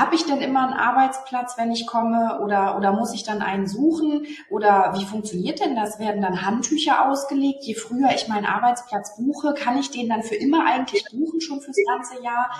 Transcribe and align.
habe 0.00 0.14
ich 0.14 0.24
denn 0.24 0.40
immer 0.40 0.62
einen 0.62 0.72
Arbeitsplatz, 0.72 1.58
wenn 1.58 1.70
ich 1.70 1.86
komme 1.86 2.40
oder, 2.42 2.78
oder 2.78 2.92
muss 2.92 3.12
ich 3.12 3.22
dann 3.22 3.42
einen 3.42 3.66
suchen? 3.66 4.26
Oder 4.48 4.94
wie 4.96 5.04
funktioniert 5.04 5.60
denn 5.60 5.76
das? 5.76 5.98
Werden 5.98 6.22
dann 6.22 6.42
Handtücher 6.42 7.06
ausgelegt? 7.08 7.64
Je 7.64 7.74
früher 7.74 8.08
ich 8.14 8.26
meinen 8.26 8.46
Arbeitsplatz 8.46 9.16
buche, 9.16 9.52
kann 9.52 9.76
ich 9.78 9.90
den 9.90 10.08
dann 10.08 10.22
für 10.22 10.36
immer 10.36 10.64
eigentlich 10.64 11.04
buchen, 11.12 11.42
schon 11.42 11.60
fürs 11.60 11.76
ganze 11.86 12.22
Jahr? 12.22 12.50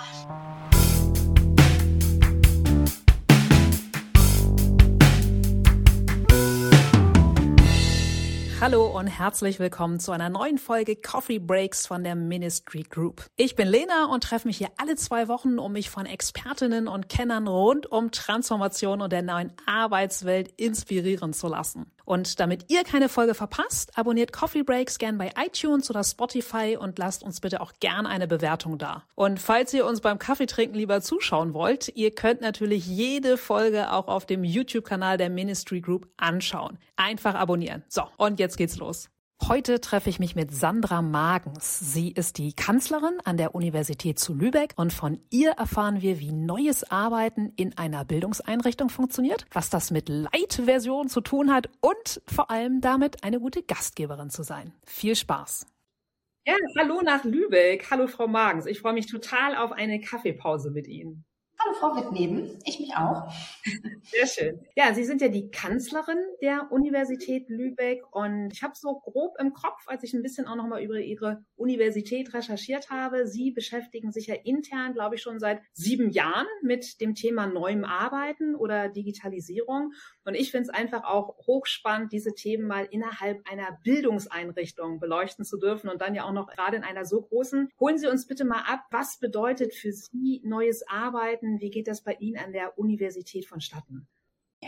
Hallo 8.61 8.95
und 8.95 9.07
herzlich 9.07 9.57
willkommen 9.57 9.99
zu 9.99 10.11
einer 10.11 10.29
neuen 10.29 10.59
Folge 10.59 10.95
Coffee 10.95 11.39
Breaks 11.39 11.87
von 11.87 12.03
der 12.03 12.13
Ministry 12.13 12.83
Group. 12.83 13.25
Ich 13.35 13.55
bin 13.55 13.67
Lena 13.67 14.05
und 14.05 14.23
treffe 14.23 14.47
mich 14.47 14.59
hier 14.59 14.69
alle 14.77 14.95
zwei 14.95 15.27
Wochen, 15.27 15.57
um 15.57 15.71
mich 15.71 15.89
von 15.89 16.05
Expertinnen 16.05 16.87
und 16.87 17.09
Kennern 17.09 17.47
rund 17.47 17.91
um 17.91 18.11
Transformation 18.11 19.01
und 19.01 19.11
der 19.11 19.23
neuen 19.23 19.51
Arbeitswelt 19.65 20.53
inspirieren 20.57 21.33
zu 21.33 21.47
lassen. 21.47 21.91
Und 22.05 22.39
damit 22.39 22.71
ihr 22.71 22.83
keine 22.83 23.09
Folge 23.09 23.33
verpasst, 23.33 23.97
abonniert 23.97 24.33
Coffee 24.33 24.63
Breaks 24.63 24.97
gern 24.97 25.17
bei 25.17 25.31
iTunes 25.37 25.89
oder 25.89 26.03
Spotify 26.03 26.77
und 26.79 26.97
lasst 26.99 27.23
uns 27.23 27.39
bitte 27.41 27.61
auch 27.61 27.73
gern 27.79 28.05
eine 28.05 28.27
Bewertung 28.27 28.77
da. 28.77 29.03
Und 29.15 29.39
falls 29.39 29.73
ihr 29.73 29.85
uns 29.85 30.01
beim 30.01 30.19
Kaffeetrinken 30.19 30.77
lieber 30.77 31.01
zuschauen 31.01 31.53
wollt, 31.53 31.89
ihr 31.95 32.11
könnt 32.11 32.41
natürlich 32.41 32.85
jede 32.87 33.37
Folge 33.37 33.91
auch 33.91 34.07
auf 34.07 34.25
dem 34.25 34.43
YouTube-Kanal 34.43 35.17
der 35.17 35.29
Ministry 35.29 35.81
Group 35.81 36.07
anschauen. 36.17 36.77
Einfach 36.95 37.35
abonnieren. 37.35 37.83
So, 37.87 38.03
und 38.17 38.39
jetzt 38.39 38.57
geht's 38.57 38.77
los. 38.77 39.09
Heute 39.47 39.81
treffe 39.81 40.09
ich 40.09 40.19
mich 40.19 40.35
mit 40.35 40.53
Sandra 40.53 41.01
Magens. 41.01 41.79
Sie 41.79 42.11
ist 42.11 42.37
die 42.37 42.53
Kanzlerin 42.53 43.19
an 43.25 43.37
der 43.37 43.55
Universität 43.55 44.19
zu 44.19 44.33
Lübeck 44.33 44.73
und 44.75 44.93
von 44.93 45.19
ihr 45.29 45.51
erfahren 45.51 46.01
wir, 46.01 46.19
wie 46.19 46.31
neues 46.31 46.89
Arbeiten 46.89 47.51
in 47.55 47.77
einer 47.77 48.05
Bildungseinrichtung 48.05 48.89
funktioniert, 48.89 49.45
was 49.51 49.69
das 49.69 49.89
mit 49.89 50.09
Light-Version 50.09 51.09
zu 51.09 51.21
tun 51.21 51.51
hat 51.51 51.69
und 51.81 52.21
vor 52.27 52.51
allem 52.51 52.81
damit 52.81 53.23
eine 53.23 53.39
gute 53.39 53.63
Gastgeberin 53.63 54.29
zu 54.29 54.43
sein. 54.43 54.73
Viel 54.85 55.15
Spaß! 55.15 55.65
Ja, 56.45 56.55
hallo 56.77 57.01
nach 57.03 57.23
Lübeck. 57.23 57.89
Hallo 57.91 58.07
Frau 58.07 58.27
Magens. 58.27 58.65
Ich 58.65 58.79
freue 58.79 58.93
mich 58.93 59.07
total 59.07 59.55
auf 59.55 59.71
eine 59.71 59.99
Kaffeepause 59.99 60.71
mit 60.71 60.87
Ihnen. 60.87 61.23
Hallo 61.63 61.75
Frau 61.75 61.95
Wittneben, 61.95 62.57
ich 62.65 62.79
mich 62.79 62.95
auch. 62.95 63.31
Sehr 64.03 64.25
schön. 64.25 64.65
Ja, 64.75 64.95
Sie 64.95 65.03
sind 65.03 65.21
ja 65.21 65.27
die 65.27 65.51
Kanzlerin 65.51 66.17
der 66.41 66.71
Universität 66.71 67.49
Lübeck 67.49 68.03
und 68.11 68.51
ich 68.51 68.63
habe 68.63 68.73
so 68.75 68.99
grob 68.99 69.35
im 69.39 69.53
Kopf, 69.53 69.83
als 69.85 70.03
ich 70.03 70.13
ein 70.13 70.23
bisschen 70.23 70.47
auch 70.47 70.55
nochmal 70.55 70.81
über 70.81 70.99
Ihre 70.99 71.43
Universität 71.55 72.33
recherchiert 72.33 72.89
habe, 72.89 73.27
Sie 73.27 73.51
beschäftigen 73.51 74.11
sich 74.11 74.27
ja 74.27 74.35
intern, 74.43 74.93
glaube 74.93 75.15
ich, 75.15 75.21
schon 75.21 75.39
seit 75.39 75.61
sieben 75.73 76.09
Jahren 76.09 76.47
mit 76.63 76.99
dem 76.99 77.13
Thema 77.13 77.45
neuem 77.45 77.83
Arbeiten 77.83 78.55
oder 78.55 78.89
Digitalisierung. 78.89 79.91
Und 80.25 80.33
ich 80.33 80.49
finde 80.51 80.69
es 80.69 80.73
einfach 80.73 81.03
auch 81.03 81.37
hochspannend, 81.45 82.11
diese 82.11 82.33
Themen 82.33 82.67
mal 82.67 82.87
innerhalb 82.89 83.47
einer 83.47 83.77
Bildungseinrichtung 83.83 84.99
beleuchten 84.99 85.45
zu 85.45 85.57
dürfen 85.57 85.89
und 85.89 86.01
dann 86.01 86.15
ja 86.15 86.23
auch 86.23 86.33
noch 86.33 86.47
gerade 86.47 86.77
in 86.77 86.83
einer 86.83 87.05
so 87.05 87.21
großen. 87.21 87.69
Holen 87.79 87.99
Sie 87.99 88.07
uns 88.07 88.25
bitte 88.25 88.45
mal 88.45 88.63
ab, 88.67 88.85
was 88.89 89.19
bedeutet 89.19 89.75
für 89.75 89.91
Sie 89.91 90.41
neues 90.43 90.87
Arbeiten? 90.87 91.50
Wie 91.59 91.71
geht 91.71 91.87
das 91.87 92.03
bei 92.03 92.13
Ihnen 92.13 92.37
an 92.37 92.53
der 92.53 92.77
Universität 92.77 93.45
vonstatten? 93.45 94.07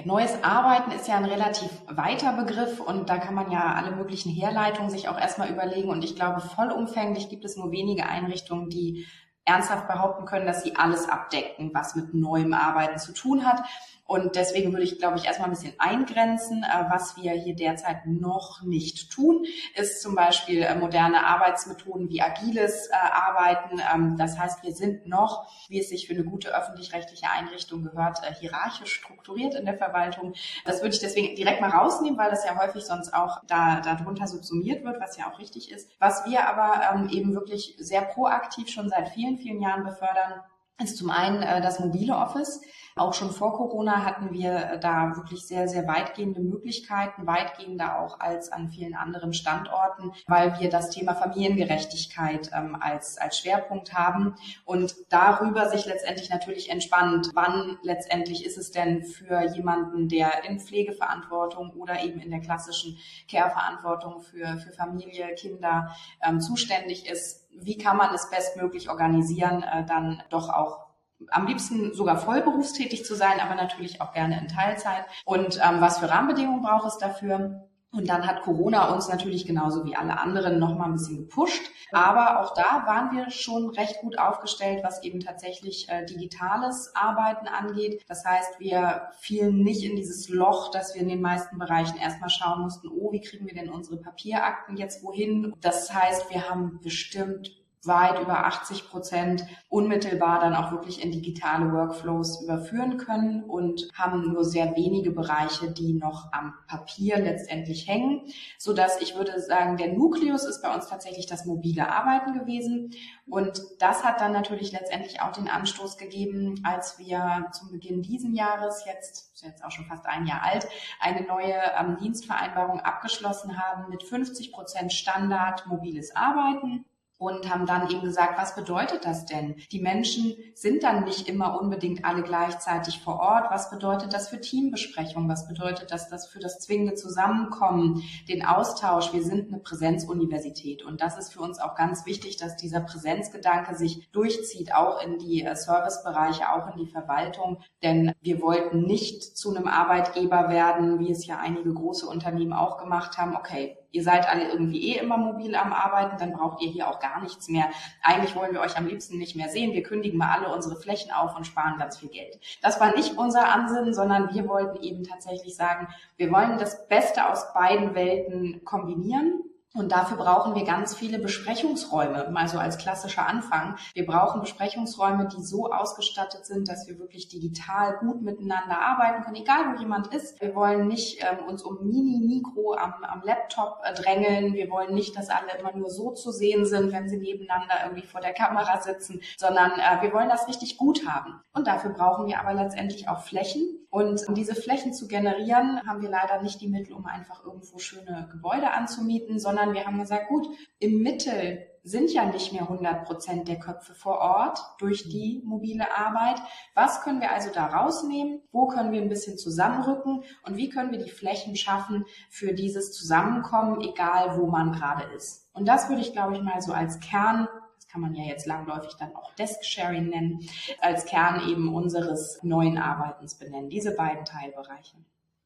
Neues 0.06 0.44
Arbeiten 0.44 0.92
ist 0.92 1.08
ja 1.08 1.18
ein 1.18 1.26
relativ 1.26 1.70
weiter 1.88 2.34
Begriff 2.34 2.80
und 2.80 3.10
da 3.10 3.20
kann 3.20 3.36
man 3.36 3.52
ja 3.52 3.76
alle 3.76 3.96
möglichen 3.96 4.32
Herleitungen 4.32 4.90
sich 4.90 5.08
auch 5.08 5.20
erstmal 5.20 5.52
überlegen. 5.52 5.90
Und 5.90 6.04
ich 6.04 6.16
glaube, 6.16 6.42
vollumfänglich 6.42 7.30
gibt 7.30 7.46
es 7.46 7.58
nur 7.58 7.72
wenige 7.72 8.08
Einrichtungen, 8.08 8.70
die 8.70 9.06
ernsthaft 9.46 9.88
behaupten 9.88 10.26
können, 10.26 10.46
dass 10.46 10.64
sie 10.64 10.76
alles 10.76 11.10
abdecken, 11.10 11.72
was 11.74 11.96
mit 11.96 12.14
neuem 12.14 12.54
Arbeiten 12.54 12.98
zu 12.98 13.14
tun 13.14 13.46
hat. 13.46 13.64
Und 14.06 14.36
deswegen 14.36 14.74
würde 14.74 14.84
ich, 14.84 15.00
glaube 15.00 15.18
ich, 15.18 15.26
erstmal 15.26 15.48
ein 15.48 15.54
bisschen 15.56 15.74
eingrenzen. 15.80 16.64
Äh, 16.64 16.86
was 16.90 17.16
wir 17.16 17.32
hier 17.32 17.56
derzeit 17.56 18.06
noch 18.06 18.62
nicht 18.62 19.12
tun, 19.12 19.46
ist 19.76 20.02
zum 20.02 20.14
Beispiel 20.14 20.62
äh, 20.62 20.76
moderne 20.76 21.26
Arbeitsmethoden 21.26 22.10
wie 22.10 22.22
agiles 22.22 22.88
äh, 22.88 22.94
Arbeiten. 22.94 23.82
Ähm, 23.94 24.18
das 24.18 24.38
heißt, 24.38 24.62
wir 24.62 24.74
sind 24.74 25.08
noch, 25.08 25.50
wie 25.70 25.80
es 25.80 25.90
sich 25.90 26.08
für 26.08 26.14
eine 26.14 26.26
gute 26.26 26.54
öffentlich-rechtliche 26.56 27.28
Einrichtung 27.32 27.84
gehört, 27.84 28.20
hierarchisch 28.40 28.94
strukturiert 28.94 29.56
in 29.56 29.66
der 29.66 29.78
Verwaltung. 29.78 30.34
Das 30.66 30.82
würde 30.82 30.94
ich 30.94 31.02
deswegen 31.02 31.36
direkt 31.36 31.62
mal 31.62 31.70
rausnehmen, 31.70 32.20
weil 32.20 32.30
das 32.30 32.46
ja 32.46 32.60
häufig 32.60 32.84
sonst 32.86 33.14
auch 33.14 33.42
da 33.48 33.80
darunter 33.80 34.28
subsumiert 34.28 34.84
wird, 34.84 35.00
was 35.00 35.18
ja 35.18 35.32
auch 35.32 35.40
richtig 35.40 35.72
ist. 35.72 35.90
Was 36.00 36.26
wir 36.26 36.48
aber 36.48 36.94
ähm, 36.94 37.10
eben 37.10 37.34
wirklich 37.34 37.76
sehr 37.80 38.02
proaktiv 38.02 38.68
schon 38.68 38.90
seit 38.90 39.10
vielen, 39.10 39.33
vielen 39.38 39.62
Jahren 39.62 39.84
befördern, 39.84 40.42
ist 40.82 40.98
zum 40.98 41.10
einen 41.10 41.42
das 41.42 41.80
mobile 41.80 42.16
Office. 42.16 42.62
Auch 42.96 43.14
schon 43.14 43.32
vor 43.32 43.54
Corona 43.54 44.06
hatten 44.06 44.32
wir 44.32 44.54
äh, 44.54 44.80
da 44.80 45.16
wirklich 45.16 45.48
sehr, 45.48 45.68
sehr 45.68 45.88
weitgehende 45.88 46.42
Möglichkeiten, 46.42 47.26
weitgehender 47.26 48.00
auch 48.00 48.20
als 48.20 48.52
an 48.52 48.70
vielen 48.70 48.94
anderen 48.94 49.34
Standorten, 49.34 50.12
weil 50.28 50.60
wir 50.60 50.70
das 50.70 50.92
Thema 50.92 51.16
Familiengerechtigkeit 51.16 52.52
ähm, 52.54 52.78
als, 52.80 53.18
als 53.18 53.40
Schwerpunkt 53.40 53.94
haben 53.94 54.36
und 54.66 54.96
darüber 55.10 55.70
sich 55.70 55.86
letztendlich 55.86 56.30
natürlich 56.30 56.70
entspannt, 56.70 57.32
wann 57.34 57.80
letztendlich 57.82 58.46
ist 58.46 58.58
es 58.58 58.70
denn 58.70 59.04
für 59.04 59.42
jemanden, 59.56 60.08
der 60.08 60.44
in 60.48 60.60
Pflegeverantwortung 60.60 61.72
oder 61.72 62.04
eben 62.04 62.20
in 62.20 62.30
der 62.30 62.42
klassischen 62.42 62.98
Care-Verantwortung 63.28 64.22
für, 64.22 64.58
für 64.58 64.72
Familie, 64.72 65.34
Kinder 65.36 65.96
ähm, 66.22 66.42
zuständig 66.42 67.10
ist, 67.10 67.43
wie 67.56 67.78
kann 67.78 67.98
man 67.98 68.14
es 68.14 68.30
bestmöglich 68.30 68.90
organisieren, 68.90 69.64
äh, 69.64 69.86
dann 69.86 70.24
doch 70.30 70.50
auch 70.50 70.84
am 71.30 71.48
liebsten 71.48 71.94
sogar 71.94 72.18
vollberufstätig 72.18 73.06
zu 73.06 73.16
sein, 73.16 73.40
aber 73.40 73.56
natürlich 73.56 74.02
auch 74.02 74.14
gerne 74.14 74.40
in 74.40 74.48
Teilzeit. 74.48 75.06
Und 75.26 75.60
ähm, 75.64 75.80
was 75.80 76.00
für 76.00 76.10
Rahmenbedingungen 76.10 76.62
braucht 76.62 76.88
es 76.88 76.98
dafür? 76.98 77.70
Und 77.94 78.10
dann 78.10 78.26
hat 78.26 78.42
Corona 78.42 78.92
uns 78.92 79.08
natürlich 79.08 79.46
genauso 79.46 79.86
wie 79.86 79.96
alle 79.96 80.20
anderen 80.20 80.58
noch 80.58 80.76
mal 80.76 80.86
ein 80.86 80.94
bisschen 80.94 81.18
gepusht. 81.18 81.62
Aber 81.92 82.42
auch 82.42 82.56
da 82.56 82.88
waren 82.88 83.16
wir 83.16 83.30
schon 83.30 83.70
recht 83.70 84.02
gut 84.02 84.18
aufgestellt, 84.18 84.84
was 84.84 85.04
eben 85.04 85.20
tatsächlich 85.20 85.88
äh, 85.90 86.04
digitales 86.04 86.92
Arbeiten 86.96 87.48
angeht. 87.48 88.04
Das 88.08 88.26
heißt, 88.26 88.60
wir 88.60 89.10
fielen 89.20 89.64
nicht 89.64 89.84
in 89.84 89.96
dieses 89.96 90.28
Loch, 90.28 90.72
dass 90.72 90.96
wir 90.96 91.04
in 91.04 91.08
den 91.08 91.22
meisten 91.22 91.60
Bereichen 91.60 91.98
erstmal 91.98 92.32
schauen 92.32 92.62
mussten, 92.62 92.88
oh, 92.88 93.12
wie 93.12 93.22
kriegen 93.22 93.46
wir 93.46 93.54
denn 93.54 93.70
unsere 93.70 93.98
Papierakten 93.98 94.76
jetzt 94.76 95.04
wohin? 95.04 95.54
Das 95.62 95.94
heißt, 95.94 96.32
wir 96.32 96.50
haben 96.50 96.80
bestimmt 96.82 97.63
weit 97.86 98.22
über 98.22 98.46
80 98.46 98.90
Prozent 98.90 99.46
unmittelbar 99.68 100.40
dann 100.40 100.56
auch 100.56 100.72
wirklich 100.72 101.04
in 101.04 101.12
digitale 101.12 101.72
Workflows 101.72 102.44
überführen 102.44 102.98
können 102.98 103.44
und 103.44 103.90
haben 103.94 104.32
nur 104.32 104.46
sehr 104.46 104.76
wenige 104.76 105.12
Bereiche, 105.12 105.72
die 105.72 105.94
noch 105.94 106.32
am 106.32 106.54
Papier 106.68 107.18
letztendlich 107.18 107.88
hängen, 107.88 108.22
so 108.58 108.74
dass 108.74 109.02
ich 109.02 109.16
würde 109.16 109.40
sagen, 109.42 109.78
der 109.78 109.94
Nukleus 109.94 110.46
ist 110.46 110.62
bei 110.62 110.74
uns 110.74 110.88
tatsächlich 110.88 111.26
das 111.26 111.46
mobile 111.46 111.90
Arbeiten 111.90 112.34
gewesen. 112.34 112.92
Und 113.28 113.62
das 113.80 114.04
hat 114.04 114.22
dann 114.22 114.32
natürlich 114.32 114.72
letztendlich 114.72 115.22
auch 115.22 115.32
den 115.32 115.50
Anstoß 115.50 115.98
gegeben, 115.98 116.62
als 116.64 117.00
wir 117.00 117.48
zum 117.52 117.72
Beginn 117.72 118.02
diesen 118.02 118.34
Jahres 118.34 118.86
jetzt, 118.86 119.34
ist 119.34 119.44
jetzt 119.44 119.64
auch 119.64 119.72
schon 119.72 119.86
fast 119.86 120.06
ein 120.06 120.26
Jahr 120.26 120.44
alt, 120.44 120.68
eine 121.00 121.26
neue 121.26 121.56
ähm, 121.78 121.98
Dienstvereinbarung 121.98 122.80
abgeschlossen 122.80 123.58
haben 123.60 123.90
mit 123.90 124.04
50 124.04 124.52
Prozent 124.54 124.94
Standard 124.94 125.68
mobiles 125.68 126.16
Arbeiten 126.16 126.86
und 127.24 127.50
haben 127.50 127.66
dann 127.66 127.90
eben 127.90 128.02
gesagt, 128.02 128.38
was 128.38 128.54
bedeutet 128.54 129.06
das 129.06 129.26
denn? 129.26 129.56
Die 129.72 129.80
Menschen 129.80 130.36
sind 130.56 130.84
dann 130.84 131.06
nicht 131.06 131.30
immer 131.30 131.60
unbedingt 131.60 132.04
alle 132.04 132.22
gleichzeitig 132.22 133.00
vor 133.00 133.20
Ort. 133.20 133.50
Was 133.50 133.70
bedeutet 133.70 134.12
das 134.12 134.28
für 134.28 134.42
Teambesprechungen? 134.42 135.30
Was 135.30 135.48
bedeutet 135.48 135.92
das, 135.92 136.10
das 136.10 136.28
für 136.28 136.40
das 136.40 136.60
zwingende 136.60 136.96
Zusammenkommen, 136.96 138.04
den 138.28 138.46
Austausch? 138.46 139.14
Wir 139.14 139.24
sind 139.24 139.48
eine 139.48 139.62
Präsenzuniversität 139.62 140.84
und 140.84 141.00
das 141.00 141.18
ist 141.18 141.32
für 141.32 141.40
uns 141.40 141.60
auch 141.60 141.76
ganz 141.76 142.06
wichtig, 142.06 142.36
dass 142.36 142.58
dieser 142.58 142.82
Präsenzgedanke 142.82 143.76
sich 143.76 144.12
durchzieht, 144.12 144.76
auch 144.76 145.02
in 145.02 145.18
die 145.18 145.44
äh, 145.44 145.56
Servicebereiche, 145.56 146.52
auch 146.52 146.76
in 146.76 146.86
die 146.86 146.92
Verwaltung. 146.92 147.60
Denn 147.82 148.12
wir 148.22 148.42
wollten 148.42 148.82
nicht 148.82 149.38
zu 149.38 149.56
einem 149.56 149.68
Arbeitgeber 149.68 150.50
werden, 150.50 151.00
wie 151.00 151.12
es 151.12 151.26
ja 151.26 151.38
einige 151.40 151.74
große 151.74 152.06
Unternehmen 152.06 152.52
auch 152.52 152.78
gemacht 152.78 153.18
haben. 153.18 153.38
Okay, 153.38 153.78
ihr 153.94 154.04
seid 154.04 154.28
alle 154.28 154.50
irgendwie 154.50 154.92
eh 154.92 155.00
immer 155.00 155.18
mobil 155.18 155.56
am 155.56 155.72
Arbeiten, 155.72 156.18
dann 156.18 156.34
braucht 156.34 156.62
ihr 156.62 156.70
hier 156.70 156.90
auch 156.90 157.00
gar 157.00 157.22
nichts 157.22 157.48
mehr. 157.48 157.70
Eigentlich 158.02 158.36
wollen 158.36 158.52
wir 158.52 158.60
euch 158.60 158.76
am 158.76 158.88
liebsten 158.88 159.20
nicht 159.20 159.36
mehr 159.36 159.50
sehen. 159.50 159.72
Wir 159.74 159.84
kündigen 159.84 160.18
mal 160.18 160.36
alle 160.36 160.54
unsere 160.54 160.76
Flächen 160.76 161.12
auf 161.12 161.38
und 161.38 161.46
sparen 161.46 161.78
ganz 161.78 162.00
viel 162.00 162.10
Geld. 162.10 162.40
Das 162.62 162.82
war 162.82 162.96
nicht 162.96 163.18
unser 163.18 163.48
Ansinnen, 163.48 163.94
sondern 163.94 164.34
wir 164.34 164.48
wollten 164.50 164.84
eben 164.84 165.04
tatsächlich 165.04 165.56
sagen, 165.56 165.88
wir 166.18 166.32
wollen 166.32 166.58
das 166.58 166.88
Beste 166.88 167.30
aus 167.30 167.54
beiden 167.54 167.94
Welten 167.94 168.66
kombinieren 168.66 169.44
Und 169.76 169.92
dafür 169.92 170.18
brauchen 170.18 170.54
wir 170.54 170.66
ganz 170.66 170.96
viele 170.96 171.18
Besprechungsräume, 171.18 172.30
mal 172.30 172.48
so 172.48 172.60
als 172.60 172.78
klassischer 172.78 173.28
Anfang. 173.28 173.76
Wir 173.96 174.06
brauchen 174.06 174.42
Besprechungsräume, 174.42 175.28
die 175.28 175.42
so 175.42 175.72
ausgestattet 175.72 176.46
sind, 176.46 176.70
dass 176.70 176.88
wir 176.88 177.00
wirklich 177.00 177.28
digital 177.28 177.98
gut 177.98 178.22
miteinander 178.22 178.80
arbeiten 178.80 179.24
können, 179.24 179.38
egal 179.38 179.74
wo 179.74 179.80
jemand 179.80 180.14
ist. 180.14 180.40
Wir 180.42 180.54
wollen 180.54 180.88
nicht 180.88 181.24
ähm, 181.24 181.48
uns 181.48 181.64
um 181.64 181.88
Mini-Mikro 181.88 182.76
am, 182.76 183.04
am 183.04 183.24
Laptop 183.24 183.80
äh, 183.84 183.96
drängeln. 183.96 184.54
Wir 184.54 184.70
wollen 184.70 184.94
nicht, 184.94 185.18
dass 185.18 185.32
alle 185.32 185.58
immer 185.60 185.76
nur 185.76 185.90
so 185.90 186.12
zu 186.12 186.32
sehen 186.32 186.66
sind, 186.66 186.92
wenn 186.92 187.10
sie 187.10 187.18
nebeneinander 187.18 187.74
irgendwie 187.84 188.06
vor 188.06 188.22
der 188.22 188.34
Kamera 188.34 188.80
sitzen, 188.80 189.22
sondern 189.38 189.72
äh, 189.72 190.04
wir 190.04 190.14
wollen 190.14 190.30
das 190.30 190.48
richtig 190.48 190.78
gut 190.78 191.08
haben. 191.08 191.42
Und 191.52 191.66
dafür 191.66 191.90
brauchen 191.94 192.28
wir 192.28 192.40
aber 192.40 192.54
letztendlich 192.54 193.10
auch 193.10 193.24
Flächen. 193.24 193.80
Und 193.94 194.28
um 194.28 194.34
diese 194.34 194.56
Flächen 194.56 194.92
zu 194.92 195.08
generieren, 195.08 195.80
haben 195.88 196.02
wir 196.02 196.10
leider 196.10 196.42
nicht 196.42 196.60
die 196.62 196.68
Mittel, 196.68 196.94
um 196.94 197.06
einfach 197.06 197.46
irgendwo 197.46 197.78
schöne 197.78 198.28
Gebäude 198.32 198.72
anzumieten, 198.72 199.38
sondern 199.38 199.63
sondern 199.64 199.76
wir 199.76 199.86
haben 199.86 200.00
gesagt, 200.00 200.28
gut, 200.28 200.48
im 200.80 201.02
Mittel 201.02 201.66
sind 201.84 202.12
ja 202.12 202.26
nicht 202.26 202.54
mehr 202.54 202.64
100 202.64 203.06
Prozent 203.06 203.48
der 203.48 203.60
Köpfe 203.60 203.94
vor 203.94 204.20
Ort 204.20 204.60
durch 204.80 205.10
die 205.10 205.42
mobile 205.46 205.86
Arbeit. 205.96 206.42
Was 206.76 207.02
können 207.02 207.22
wir 207.22 207.32
also 207.32 207.50
da 207.54 207.68
rausnehmen? 207.68 208.42
Wo 208.52 208.68
können 208.68 208.92
wir 208.92 209.02
ein 209.02 209.10
bisschen 209.10 209.38
zusammenrücken? 209.38 210.24
Und 210.44 210.58
wie 210.58 210.70
können 210.70 210.92
wir 210.92 211.00
die 211.00 211.12
Flächen 211.12 211.56
schaffen 211.56 212.06
für 212.30 212.54
dieses 212.54 212.94
Zusammenkommen, 212.94 213.82
egal 213.82 214.38
wo 214.40 214.48
man 214.48 214.72
gerade 214.72 215.04
ist? 215.16 215.50
Und 215.54 215.68
das 215.68 215.90
würde 215.90 216.02
ich, 216.02 216.14
glaube 216.14 216.36
ich, 216.36 216.42
mal 216.42 216.62
so 216.62 216.74
als 216.74 217.00
Kern 217.00 217.48
das 217.76 217.88
kann 217.90 218.02
man 218.02 218.16
ja 218.16 218.24
jetzt 218.24 218.48
langläufig 218.48 218.94
dann 218.98 219.16
auch 219.16 219.36
Desk-Sharing 219.36 220.10
nennen, 220.10 220.40
als 220.80 221.06
Kern 221.06 221.48
eben 221.48 221.72
unseres 221.72 222.40
neuen 222.42 222.78
Arbeitens 222.78 223.36
benennen, 223.36 223.70
diese 223.70 223.94
beiden 223.96 224.26
Teilbereiche. 224.26 224.98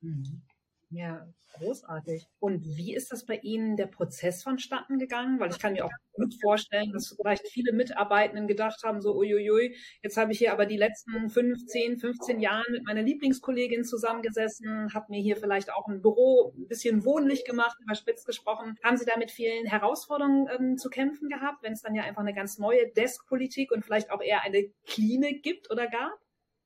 Mhm. 0.02 0.44
Ja, 0.90 1.28
großartig. 1.58 2.28
Und 2.40 2.64
wie 2.64 2.96
ist 2.96 3.12
das 3.12 3.26
bei 3.26 3.36
Ihnen 3.38 3.76
der 3.76 3.88
Prozess 3.88 4.42
vonstatten 4.42 5.00
gegangen? 5.00 5.38
Weil 5.38 5.50
ich 5.50 5.60
kann 5.60 5.74
mir 5.74 5.84
auch 5.84 5.92
gut 6.14 6.34
vorstellen, 6.42 6.94
dass 6.94 7.14
vielleicht 7.20 7.46
viele 7.50 7.74
Mitarbeitenden 7.74 8.48
gedacht 8.48 8.82
haben, 8.86 9.02
so 9.02 9.14
uiuiui, 9.16 9.76
jetzt 10.02 10.16
habe 10.16 10.32
ich 10.32 10.38
hier 10.38 10.54
aber 10.54 10.66
die 10.66 10.78
letzten 10.78 11.30
15, 11.30 12.00
15 12.00 12.40
Jahre 12.40 12.64
mit 12.72 12.86
meiner 12.86 13.02
Lieblingskollegin 13.02 13.84
zusammengesessen, 13.84 14.94
habe 14.94 15.08
mir 15.10 15.22
hier 15.22 15.36
vielleicht 15.36 15.74
auch 15.74 15.88
ein 15.88 16.02
Büro 16.02 16.54
ein 16.58 16.68
bisschen 16.68 17.04
wohnlich 17.04 17.44
gemacht, 17.44 17.78
überspitzt 17.82 18.26
gesprochen. 18.26 18.76
Haben 18.82 18.98
Sie 18.98 19.06
da 19.06 19.18
mit 19.18 19.32
vielen 19.32 19.66
Herausforderungen 19.66 20.48
ähm, 20.58 20.78
zu 20.78 20.90
kämpfen 20.90 21.28
gehabt, 21.28 21.64
wenn 21.64 21.74
es 21.74 21.82
dann 21.82 21.96
ja 21.96 22.04
einfach 22.04 22.22
eine 22.22 22.34
ganz 22.34 22.60
neue 22.60 22.88
Desk-Politik 22.94 23.74
und 23.74 23.84
vielleicht 23.84 24.10
auch 24.10 24.22
eher 24.22 24.42
eine 24.44 24.70
Klinik 24.86 25.44
gibt 25.44 25.70
oder 25.70 25.88
gab? 25.88 26.18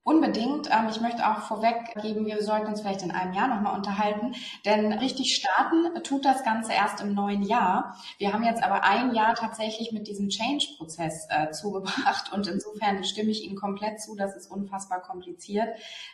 Unbedingt. 0.03 0.67
Ähm, 0.71 0.87
ich 0.89 0.99
möchte 0.99 1.27
auch 1.27 1.41
vorweggeben, 1.43 2.25
wir 2.25 2.41
sollten 2.41 2.67
uns 2.67 2.81
vielleicht 2.81 3.03
in 3.03 3.11
einem 3.11 3.33
Jahr 3.33 3.47
nochmal 3.47 3.77
unterhalten, 3.77 4.33
denn 4.65 4.93
richtig 4.93 5.35
starten 5.35 6.01
tut 6.03 6.25
das 6.25 6.43
Ganze 6.43 6.73
erst 6.73 7.01
im 7.01 7.13
neuen 7.13 7.43
Jahr. 7.43 7.95
Wir 8.17 8.33
haben 8.33 8.43
jetzt 8.43 8.63
aber 8.63 8.83
ein 8.83 9.13
Jahr 9.13 9.35
tatsächlich 9.35 9.91
mit 9.91 10.07
diesem 10.07 10.29
Change-Prozess 10.29 11.27
äh, 11.29 11.51
zugebracht 11.51 12.33
und 12.33 12.47
insofern 12.47 13.03
stimme 13.03 13.29
ich 13.29 13.43
Ihnen 13.43 13.55
komplett 13.55 14.01
zu, 14.01 14.15
das 14.15 14.35
ist 14.35 14.49
unfassbar 14.49 15.03
kompliziert. 15.03 15.69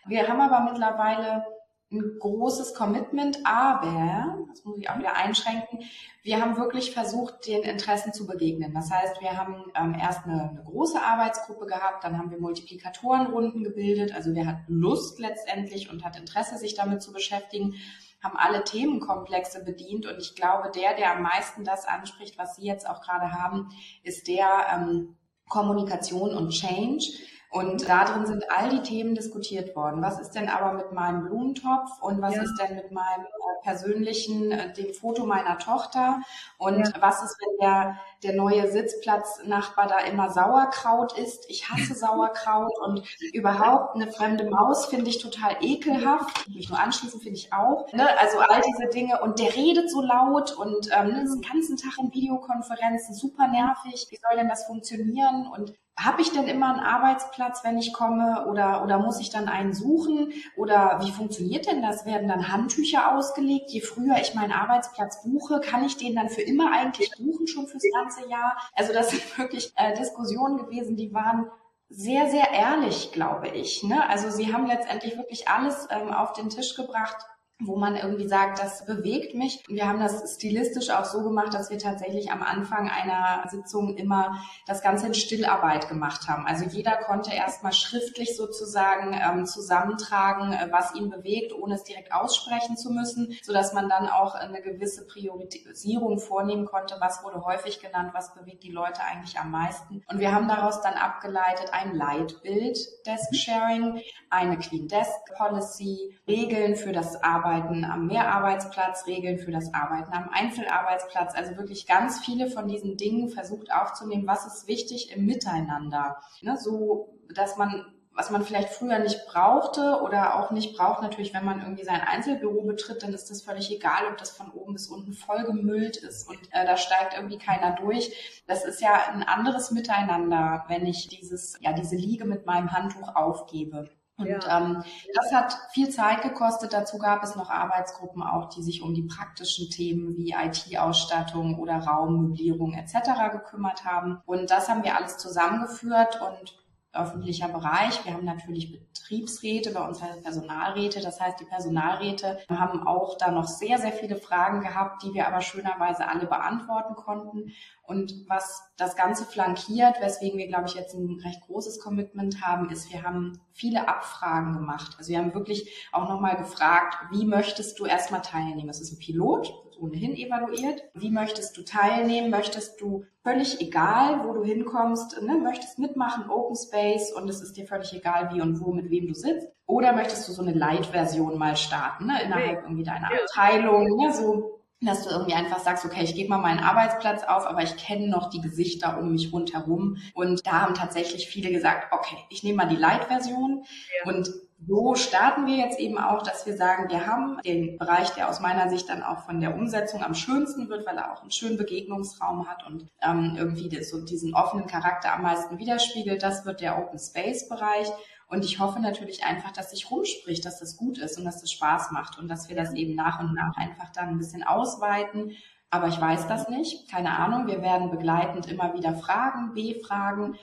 Wir 0.05 0.27
haben 0.27 0.41
aber 0.41 0.69
mittlerweile 0.69 1.45
ein 1.91 2.19
großes 2.19 2.73
Commitment, 2.73 3.39
aber, 3.45 4.45
das 4.49 4.65
muss 4.65 4.77
ich 4.77 4.89
auch 4.89 4.97
wieder 4.97 5.15
einschränken, 5.15 5.79
wir 6.21 6.41
haben 6.41 6.57
wirklich 6.57 6.91
versucht, 6.91 7.47
den 7.47 7.63
Interessen 7.63 8.11
zu 8.11 8.27
begegnen. 8.27 8.73
Das 8.73 8.91
heißt, 8.91 9.21
wir 9.21 9.37
haben 9.37 9.71
ähm, 9.73 9.95
erst 9.97 10.25
eine, 10.25 10.49
eine, 10.49 10.63
große 10.65 11.01
Arbeitsgruppe 11.01 11.65
gehabt, 11.65 12.03
dann 12.03 12.17
haben 12.17 12.29
wir 12.29 12.39
Multiplikatorenrunden 12.39 13.63
gebildet, 13.63 14.13
also 14.13 14.35
wer 14.35 14.45
hat 14.45 14.57
Lust 14.67 15.19
letztendlich 15.19 15.89
und 15.89 16.03
hat 16.03 16.19
Interesse, 16.19 16.57
sich 16.57 16.75
damit 16.75 17.01
zu 17.01 17.13
beschäftigen, 17.13 17.75
haben 18.21 18.35
alle 18.35 18.63
Themenkomplexe 18.65 19.63
bedient. 19.63 20.05
Und 20.05 20.17
ich 20.19 20.35
glaube, 20.35 20.71
der, 20.71 20.95
der 20.95 21.15
am 21.15 21.21
meisten 21.21 21.63
das 21.63 21.87
anspricht, 21.87 22.37
was 22.37 22.55
Sie 22.57 22.65
jetzt 22.65 22.89
auch 22.89 23.01
gerade 23.01 23.31
haben, 23.31 23.69
ist 24.03 24.27
der 24.27 24.67
ähm, 24.73 25.15
Kommunikation 25.47 26.35
und 26.35 26.49
Change 26.49 27.05
und 27.49 27.87
da 27.87 28.03
drin 28.03 28.25
sind 28.25 28.43
all 28.51 28.69
die 28.69 28.81
Themen 28.81 29.15
diskutiert 29.15 29.75
worden. 29.75 30.01
Was 30.01 30.19
ist 30.19 30.31
denn 30.31 30.49
aber 30.49 30.73
mit 30.73 30.91
meinem 30.91 31.23
Blumentopf 31.23 32.01
und 32.01 32.21
was 32.21 32.35
ja. 32.35 32.43
ist 32.43 32.55
denn 32.59 32.75
mit 32.75 32.91
meinem 32.91 33.23
äh, 33.23 33.63
persönlichen, 33.63 34.51
äh, 34.51 34.73
dem 34.73 34.93
Foto 34.93 35.25
meiner 35.25 35.57
Tochter? 35.57 36.21
Und 36.57 36.79
ja. 36.79 36.93
was 36.99 37.23
ist, 37.23 37.37
wenn 37.39 37.57
der, 37.65 37.99
der 38.23 38.33
neue 38.33 38.69
Sitzplatznachbar 38.69 39.87
da 39.87 39.99
immer 39.99 40.29
Sauerkraut 40.29 41.17
isst? 41.17 41.49
Ich 41.49 41.69
hasse 41.69 41.93
Sauerkraut 41.95 42.77
und 42.85 43.03
überhaupt 43.31 43.95
eine 43.95 44.11
fremde 44.11 44.49
Maus 44.49 44.87
finde 44.87 45.09
ich 45.09 45.19
total 45.19 45.55
ekelhaft. 45.61 46.49
Nicht 46.49 46.69
nur 46.69 46.79
anschließen 46.79 47.21
finde 47.21 47.37
ich 47.37 47.53
auch. 47.53 47.91
Ne? 47.93 48.07
Also 48.19 48.39
all 48.39 48.61
diese 48.61 48.89
Dinge. 48.89 49.21
Und 49.21 49.39
der 49.39 49.55
redet 49.55 49.89
so 49.89 50.01
laut 50.01 50.51
und 50.51 50.89
ähm, 50.91 51.07
ne, 51.07 51.23
ist 51.23 51.33
den 51.33 51.41
ganzen 51.41 51.77
Tag 51.77 51.97
in 51.97 52.13
Videokonferenzen, 52.13 53.15
super 53.15 53.47
nervig. 53.47 54.07
Wie 54.09 54.17
soll 54.17 54.37
denn 54.37 54.49
das 54.49 54.65
funktionieren? 54.65 55.47
Und 55.47 55.73
habe 55.99 56.21
ich 56.21 56.31
denn 56.31 56.47
immer 56.47 56.69
einen 56.69 56.79
Arbeitsplatz, 56.79 57.63
wenn 57.63 57.77
ich 57.79 57.91
komme 57.91 58.45
oder, 58.47 58.83
oder 58.83 58.99
muss 58.99 59.19
ich 59.19 59.31
dann 59.31 59.49
einen 59.49 59.73
suchen? 59.73 60.31
Oder 60.55 60.99
wie 61.01 61.11
funktioniert 61.11 61.65
denn 61.65 61.81
das? 61.81 62.05
Werden 62.05 62.27
dann 62.27 62.51
Handtücher 62.51 63.15
ausgelegt? 63.15 63.71
Je 63.71 63.81
früher 63.81 64.17
ich 64.21 64.35
meinen 64.35 64.51
Arbeitsplatz 64.51 65.23
buche, 65.23 65.59
kann 65.59 65.83
ich 65.83 65.97
den 65.97 66.15
dann 66.15 66.29
für 66.29 66.41
immer 66.41 66.71
eigentlich 66.71 67.11
buchen, 67.17 67.47
schon 67.47 67.67
fürs 67.67 67.83
ganze 67.93 68.29
Jahr? 68.29 68.57
Also 68.75 68.93
das 68.93 69.09
sind 69.09 69.37
wirklich 69.37 69.73
äh, 69.75 69.97
Diskussionen 69.97 70.57
gewesen, 70.57 70.95
die 70.97 71.13
waren 71.13 71.49
sehr, 71.89 72.29
sehr 72.29 72.51
ehrlich, 72.51 73.11
glaube 73.11 73.47
ich. 73.47 73.81
Ne? 73.83 74.07
Also 74.07 74.29
sie 74.29 74.53
haben 74.53 74.67
letztendlich 74.67 75.17
wirklich 75.17 75.47
alles 75.47 75.87
ähm, 75.89 76.13
auf 76.13 76.33
den 76.33 76.49
Tisch 76.49 76.75
gebracht, 76.75 77.17
wo 77.59 77.75
man 77.75 77.95
irgendwie 77.95 78.27
sagt, 78.27 78.59
das 78.59 78.85
bewegt 78.85 79.33
mich. 79.33 79.63
Wir 79.67 79.87
haben 79.87 79.99
das 79.99 80.35
stilistisch 80.35 80.91
auch 80.91 81.05
so 81.05 81.23
gemacht, 81.23 81.53
dass 81.53 81.71
wir 81.71 81.79
tatsächlich 81.79 82.31
am 82.31 82.43
Anfang 82.43 82.87
einer 82.87 83.47
Sitzung 83.49 83.97
immer 83.97 84.39
das 84.67 84.83
Ganze 84.83 85.07
in 85.07 85.15
Stillarbeit 85.15 85.89
gemacht 85.89 86.27
haben. 86.27 86.45
Also 86.45 86.65
jeder 86.65 86.97
konnte 86.97 87.33
erstmal 87.33 87.73
schriftlich 87.73 88.37
sozusagen 88.37 89.19
ähm, 89.19 89.45
zusammentragen, 89.47 90.53
äh, 90.53 90.67
was 90.71 90.93
ihn 90.93 91.09
bewegt, 91.09 91.51
ohne 91.51 91.75
es 91.75 91.83
direkt 91.83 92.13
aussprechen 92.13 92.77
zu 92.77 92.91
müssen, 92.91 93.35
so 93.41 93.53
dass 93.53 93.73
man 93.73 93.89
dann 93.89 94.07
auch 94.07 94.35
eine 94.35 94.61
gewisse 94.61 95.07
Priorisierung 95.07 96.19
vornehmen 96.19 96.65
konnte, 96.65 96.97
was 96.99 97.23
wurde 97.23 97.43
häufig 97.43 97.79
genannt, 97.79 98.11
was 98.13 98.35
bewegt 98.35 98.63
die 98.63 98.71
Leute 98.71 99.01
eigentlich 99.01 99.39
am 99.39 99.49
meisten. 99.49 100.03
Und 100.07 100.19
wir 100.19 100.31
haben 100.31 100.47
daraus 100.47 100.81
dann 100.81 100.93
abgeleitet 100.93 101.69
ein 101.71 101.95
Leitbild 101.95 102.77
Desk 103.07 103.33
Sharing, 103.33 103.99
eine 104.29 104.59
Clean 104.59 104.87
Desk 104.87 105.17
Policy, 105.35 106.15
Regeln 106.27 106.75
für 106.75 106.91
das 106.91 107.23
Arbeiten 107.23 107.46
Arbeiten 107.47 107.85
am 107.85 108.07
Mehrarbeitsplatz, 108.07 109.05
Regeln 109.07 109.37
für 109.37 109.51
das 109.51 109.73
Arbeiten 109.73 110.13
am 110.13 110.29
Einzelarbeitsplatz. 110.29 111.33
Also 111.35 111.57
wirklich 111.57 111.87
ganz 111.87 112.19
viele 112.19 112.49
von 112.49 112.67
diesen 112.67 112.97
Dingen 112.97 113.29
versucht 113.29 113.71
aufzunehmen, 113.71 114.27
was 114.27 114.45
ist 114.45 114.67
wichtig 114.67 115.15
im 115.15 115.25
Miteinander. 115.25 116.17
Ne, 116.41 116.57
so, 116.57 117.17
dass 117.33 117.57
man 117.57 117.85
was 118.13 118.31
man 118.31 118.43
vielleicht 118.43 118.69
früher 118.69 118.97
nicht 118.97 119.27
brauchte 119.27 120.01
oder 120.01 120.39
auch 120.39 120.49
nicht 120.49 120.75
braucht, 120.75 121.03
natürlich, 121.03 121.35
wenn 121.35 121.45
man 121.45 121.61
irgendwie 121.61 121.83
sein 121.83 122.01
Einzelbüro 122.01 122.63
betritt, 122.63 123.03
dann 123.03 123.13
ist 123.13 123.29
das 123.29 123.43
völlig 123.43 123.71
egal, 123.71 124.07
ob 124.09 124.17
das 124.17 124.31
von 124.31 124.49
oben 124.49 124.73
bis 124.73 124.87
unten 124.87 125.13
vollgemüllt 125.13 125.97
ist 125.97 126.27
und 126.27 126.39
äh, 126.49 126.65
da 126.65 126.77
steigt 126.77 127.13
irgendwie 127.13 127.37
keiner 127.37 127.75
durch. 127.75 128.41
Das 128.47 128.65
ist 128.65 128.81
ja 128.81 128.99
ein 129.13 129.21
anderes 129.21 129.69
Miteinander, 129.69 130.65
wenn 130.67 130.87
ich 130.87 131.07
dieses, 131.09 131.59
ja, 131.61 131.73
diese 131.73 131.95
Liege 131.95 132.25
mit 132.25 132.47
meinem 132.47 132.71
Handtuch 132.71 133.15
aufgebe. 133.15 133.87
Und 134.17 134.27
ja. 134.27 134.57
ähm, 134.57 134.83
das 135.13 135.31
hat 135.31 135.55
viel 135.71 135.89
Zeit 135.89 136.23
gekostet. 136.23 136.73
Dazu 136.73 136.97
gab 136.97 137.23
es 137.23 137.35
noch 137.35 137.51
Arbeitsgruppen 137.51 138.23
auch, 138.23 138.49
die 138.49 138.63
sich 138.63 138.81
um 138.81 138.95
die 138.95 139.03
praktischen 139.03 139.69
Themen 139.69 140.17
wie 140.17 140.31
IT-Ausstattung 140.33 141.59
oder 141.59 141.77
Raummöblierung 141.77 142.73
etc. 142.73 143.31
gekümmert 143.31 143.85
haben. 143.85 144.21
Und 144.25 144.49
das 144.49 144.69
haben 144.69 144.83
wir 144.83 144.95
alles 144.95 145.17
zusammengeführt 145.17 146.19
und 146.21 146.55
öffentlicher 146.97 147.47
Bereich. 147.47 148.03
Wir 148.05 148.13
haben 148.13 148.25
natürlich 148.25 148.71
Betriebsräte, 148.71 149.71
bei 149.71 149.87
uns 149.87 150.01
heißt 150.01 150.23
Personalräte. 150.23 151.01
Das 151.01 151.19
heißt, 151.19 151.39
die 151.39 151.45
Personalräte 151.45 152.39
haben 152.49 152.85
auch 152.85 153.17
da 153.17 153.31
noch 153.31 153.47
sehr, 153.47 153.77
sehr 153.77 153.91
viele 153.91 154.17
Fragen 154.17 154.61
gehabt, 154.61 155.03
die 155.03 155.13
wir 155.13 155.27
aber 155.27 155.41
schönerweise 155.41 156.07
alle 156.07 156.25
beantworten 156.25 156.95
konnten. 156.95 157.51
Und 157.83 158.13
was 158.27 158.61
das 158.77 158.95
Ganze 158.95 159.25
flankiert, 159.25 160.01
weswegen 160.01 160.37
wir, 160.37 160.47
glaube 160.47 160.65
ich, 160.67 160.73
jetzt 160.73 160.93
ein 160.93 161.19
recht 161.23 161.41
großes 161.47 161.79
Commitment 161.79 162.41
haben, 162.41 162.69
ist, 162.69 162.91
wir 162.91 163.03
haben 163.03 163.39
viele 163.53 163.87
Abfragen 163.87 164.53
gemacht. 164.53 164.95
Also 164.97 165.09
wir 165.09 165.19
haben 165.19 165.33
wirklich 165.33 165.71
auch 165.91 166.09
nochmal 166.09 166.35
gefragt, 166.35 166.97
wie 167.11 167.25
möchtest 167.25 167.79
du 167.79 167.85
erstmal 167.85 168.21
teilnehmen? 168.21 168.69
Es 168.69 168.81
ist 168.81 168.91
ein 168.91 168.99
Pilot, 168.99 169.53
ohnehin 169.79 170.15
evaluiert. 170.15 170.83
Wie 170.93 171.09
möchtest 171.09 171.57
du 171.57 171.63
teilnehmen? 171.63 172.29
Möchtest 172.29 172.81
du 172.81 173.05
völlig 173.23 173.61
egal, 173.61 174.23
wo 174.25 174.33
du 174.33 174.43
hinkommst, 174.43 175.21
ne? 175.21 175.35
möchtest 175.35 175.79
mitmachen, 175.79 176.29
Open 176.29 176.55
Space 176.55 177.11
und 177.13 177.29
es 177.29 177.41
ist 177.41 177.57
dir 177.57 177.67
völlig 177.67 177.93
egal, 177.93 178.29
wie 178.33 178.41
und 178.41 178.59
wo, 178.61 178.71
mit 178.71 178.89
wem 178.89 179.07
du 179.07 179.13
sitzt? 179.13 179.47
Oder 179.65 179.93
möchtest 179.93 180.27
du 180.27 180.31
so 180.31 180.41
eine 180.41 180.53
Light-Version 180.53 181.37
mal 181.37 181.57
starten, 181.57 182.07
ne? 182.07 182.23
innerhalb 182.23 182.63
irgendwie 182.63 182.83
deiner 182.83 183.09
Abteilung, 183.11 183.97
ne? 183.97 184.13
so 184.13 184.56
dass 184.81 185.03
du 185.03 185.09
irgendwie 185.09 185.33
einfach 185.33 185.59
sagst, 185.59 185.85
okay, 185.85 186.03
ich 186.03 186.13
gebe 186.13 186.29
mal 186.29 186.37
meinen 186.37 186.59
Arbeitsplatz 186.59 187.23
auf, 187.23 187.47
aber 187.47 187.63
ich 187.63 187.77
kenne 187.77 188.09
noch 188.09 188.29
die 188.29 188.41
Gesichter 188.41 188.99
um 188.99 189.11
mich 189.11 189.33
rundherum. 189.33 189.97
Und 190.13 190.45
da 190.45 190.61
haben 190.61 190.75
tatsächlich 190.75 191.27
viele 191.27 191.51
gesagt, 191.51 191.91
okay, 191.91 192.17
ich 192.29 192.43
nehme 192.43 192.57
mal 192.57 192.69
die 192.69 192.75
Light-Version 192.75 193.63
ja. 194.03 194.11
und 194.11 194.29
so 194.65 194.95
starten 194.95 195.45
wir 195.45 195.55
jetzt 195.55 195.79
eben 195.79 195.99
auch, 195.99 196.23
dass 196.23 196.47
wir 196.47 196.57
sagen, 196.57 196.89
wir 196.89 197.05
haben 197.05 197.39
den 197.45 197.77
Bereich, 197.77 198.09
der 198.11 198.27
aus 198.27 198.39
meiner 198.39 198.69
Sicht 198.69 198.89
dann 198.89 199.03
auch 199.03 199.19
von 199.23 199.39
der 199.39 199.55
Umsetzung 199.55 200.03
am 200.03 200.15
schönsten 200.15 200.67
wird, 200.69 200.87
weil 200.87 200.97
er 200.97 201.13
auch 201.13 201.21
einen 201.21 201.31
schönen 201.31 201.57
Begegnungsraum 201.57 202.47
hat 202.47 202.65
und 202.65 202.87
ähm, 203.03 203.35
irgendwie 203.37 203.83
so 203.83 204.03
diesen 204.03 204.33
offenen 204.33 204.65
Charakter 204.65 205.13
am 205.13 205.21
meisten 205.21 205.59
widerspiegelt. 205.59 206.23
Das 206.23 206.45
wird 206.45 206.61
der 206.61 206.79
Open 206.79 206.97
Space 206.97 207.47
Bereich. 207.47 207.87
Und 208.27 208.43
ich 208.43 208.59
hoffe 208.59 208.79
natürlich 208.79 209.23
einfach, 209.23 209.51
dass 209.51 209.71
sich 209.71 209.89
rumspricht, 209.89 210.45
dass 210.45 210.59
das 210.59 210.75
gut 210.75 210.97
ist 210.97 211.17
und 211.17 211.25
dass 211.25 211.39
das 211.39 211.51
Spaß 211.51 211.91
macht 211.91 212.19
und 212.19 212.27
dass 212.27 212.49
wir 212.49 212.55
das 212.55 212.73
eben 212.73 212.93
nach 212.93 213.19
und 213.19 213.33
nach 213.33 213.55
einfach 213.55 213.89
dann 213.93 214.09
ein 214.09 214.17
bisschen 214.17 214.43
ausweiten. 214.43 215.31
Aber 215.69 215.87
ich 215.87 215.99
weiß 215.99 216.27
das 216.27 216.49
nicht. 216.49 216.89
Keine 216.89 217.17
Ahnung. 217.17 217.47
Wir 217.47 217.61
werden 217.61 217.89
begleitend 217.89 218.47
immer 218.47 218.73
wieder 218.73 218.95
Fragen, 218.95 219.53
B-Fragen 219.53 220.37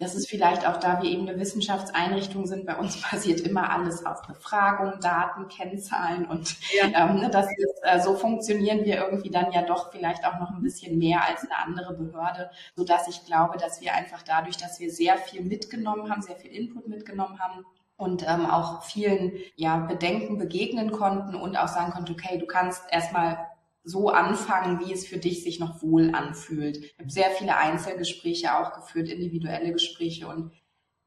das 0.00 0.14
ist 0.14 0.28
vielleicht 0.28 0.66
auch 0.66 0.78
da 0.78 1.00
wir 1.02 1.10
eben 1.10 1.28
eine 1.28 1.38
Wissenschaftseinrichtung 1.38 2.46
sind, 2.46 2.66
bei 2.66 2.76
uns 2.76 3.00
basiert 3.10 3.40
immer 3.40 3.70
alles 3.70 4.04
auf 4.04 4.22
Befragung, 4.22 4.98
Daten, 5.00 5.48
Kennzahlen 5.48 6.24
und 6.24 6.56
ja. 6.72 6.86
ähm, 6.86 7.20
ne, 7.20 7.30
das 7.30 7.46
ist, 7.46 7.80
äh, 7.82 8.00
so 8.00 8.14
funktionieren 8.14 8.84
wir 8.84 8.96
irgendwie 8.96 9.30
dann 9.30 9.52
ja 9.52 9.62
doch 9.62 9.92
vielleicht 9.92 10.26
auch 10.26 10.40
noch 10.40 10.50
ein 10.50 10.62
bisschen 10.62 10.98
mehr 10.98 11.24
als 11.28 11.42
eine 11.42 11.58
andere 11.64 11.94
Behörde, 11.94 12.50
so 12.74 12.84
dass 12.84 13.06
ich 13.06 13.24
glaube, 13.26 13.58
dass 13.58 13.80
wir 13.80 13.94
einfach 13.94 14.22
dadurch, 14.22 14.56
dass 14.56 14.80
wir 14.80 14.90
sehr 14.90 15.18
viel 15.18 15.42
mitgenommen 15.42 16.10
haben, 16.10 16.22
sehr 16.22 16.36
viel 16.36 16.50
Input 16.50 16.88
mitgenommen 16.88 17.38
haben, 17.38 17.64
und 18.00 18.26
ähm, 18.26 18.46
auch 18.46 18.82
vielen 18.82 19.32
ja, 19.56 19.76
Bedenken 19.76 20.38
begegnen 20.38 20.90
konnten 20.90 21.34
und 21.34 21.58
auch 21.58 21.68
sagen 21.68 21.92
konnten, 21.92 22.12
okay, 22.12 22.38
du 22.38 22.46
kannst 22.46 22.82
erstmal 22.90 23.49
so 23.82 24.10
anfangen, 24.10 24.80
wie 24.80 24.92
es 24.92 25.06
für 25.06 25.18
dich 25.18 25.42
sich 25.42 25.58
noch 25.58 25.82
wohl 25.82 26.14
anfühlt. 26.14 26.78
Ich 26.78 26.98
habe 26.98 27.10
sehr 27.10 27.30
viele 27.30 27.56
Einzelgespräche 27.56 28.56
auch 28.56 28.72
geführt, 28.74 29.08
individuelle 29.08 29.72
Gespräche 29.72 30.28
und 30.28 30.52